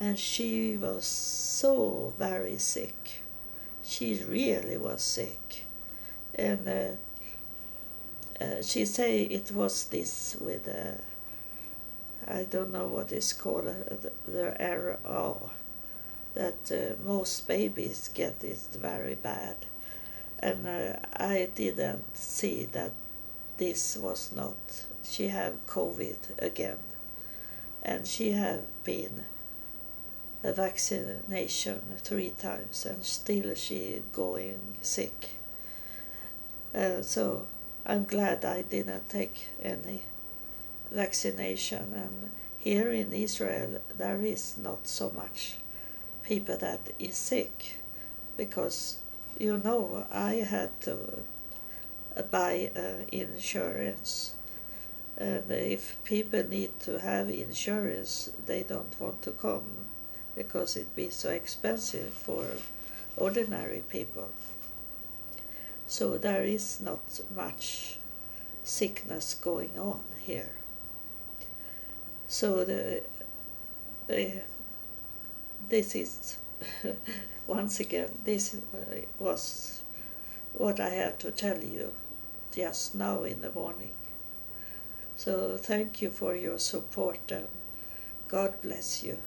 and 0.00 0.18
she 0.18 0.76
was 0.76 1.04
so 1.04 2.14
very 2.18 2.58
sick. 2.58 3.20
She 3.84 4.22
really 4.26 4.78
was 4.78 5.02
sick, 5.02 5.64
and 6.34 6.66
uh, 6.68 8.42
uh, 8.42 8.62
she 8.62 8.84
say 8.84 9.22
it 9.22 9.52
was 9.52 9.86
this 9.86 10.36
with. 10.40 10.68
Uh, 10.68 10.98
I 12.28 12.42
don't 12.42 12.72
know 12.72 12.88
what 12.88 13.12
it's 13.12 13.32
called, 13.32 13.68
uh, 13.68 13.94
the, 14.02 14.10
the 14.30 14.60
error. 14.60 14.98
Oh, 15.06 15.50
that 16.34 16.70
uh, 16.72 17.08
most 17.08 17.46
babies 17.46 18.10
get 18.12 18.42
it 18.42 18.58
very 18.74 19.14
bad. 19.14 19.56
And 20.40 20.66
uh, 20.66 20.98
I 21.14 21.48
didn't 21.54 22.16
see 22.16 22.66
that 22.72 22.92
this 23.56 23.96
was 23.96 24.32
not. 24.34 24.56
She 25.02 25.28
have 25.28 25.66
COVID 25.66 26.16
again, 26.38 26.78
and 27.82 28.06
she 28.06 28.32
have 28.32 28.62
been 28.84 29.24
a 30.44 30.52
vaccination 30.52 31.80
three 31.98 32.30
times, 32.30 32.84
and 32.86 33.04
still 33.04 33.54
she 33.54 34.02
going 34.12 34.60
sick. 34.82 35.30
Uh, 36.74 37.02
so 37.02 37.46
I'm 37.86 38.04
glad 38.04 38.44
I 38.44 38.62
didn't 38.62 39.08
take 39.08 39.48
any 39.62 40.02
vaccination. 40.90 41.92
And 41.94 42.30
here 42.58 42.90
in 42.90 43.12
Israel, 43.12 43.80
there 43.96 44.20
is 44.20 44.56
not 44.58 44.86
so 44.86 45.10
much 45.10 45.56
people 46.22 46.56
that 46.58 46.80
is 46.98 47.16
sick 47.16 47.78
because 48.36 48.98
you 49.38 49.58
know 49.58 50.06
I 50.10 50.34
had 50.34 50.80
to 50.82 50.96
buy 52.30 52.70
uh, 52.76 53.04
insurance. 53.12 54.34
And 55.18 55.50
if 55.50 55.96
people 56.04 56.44
need 56.48 56.78
to 56.80 56.98
have 57.00 57.30
insurance 57.30 58.30
they 58.46 58.62
don't 58.62 59.00
want 59.00 59.22
to 59.22 59.30
come 59.30 59.86
because 60.34 60.76
it 60.76 60.80
would 60.80 60.96
be 60.96 61.10
so 61.10 61.30
expensive 61.30 62.12
for 62.12 62.44
ordinary 63.16 63.82
people. 63.88 64.28
So 65.86 66.18
there 66.18 66.44
is 66.44 66.80
not 66.80 67.20
much 67.34 67.98
sickness 68.64 69.34
going 69.34 69.78
on 69.78 70.00
here. 70.20 70.50
So 72.28 72.64
the 72.64 73.02
uh, 74.10 74.40
this 75.68 75.94
is 75.94 76.36
once 77.46 77.80
again 77.80 78.10
this 78.24 78.56
was 79.18 79.82
what 80.54 80.80
I 80.80 80.90
had 80.90 81.18
to 81.20 81.30
tell 81.30 81.62
you 81.62 81.92
just 82.52 82.94
now 82.94 83.22
in 83.24 83.42
the 83.42 83.50
morning. 83.50 83.92
So 85.16 85.56
thank 85.56 86.00
you 86.00 86.10
for 86.10 86.34
your 86.34 86.58
support 86.58 87.20
and 87.30 87.48
God 88.28 88.54
bless 88.62 89.02
you. 89.02 89.18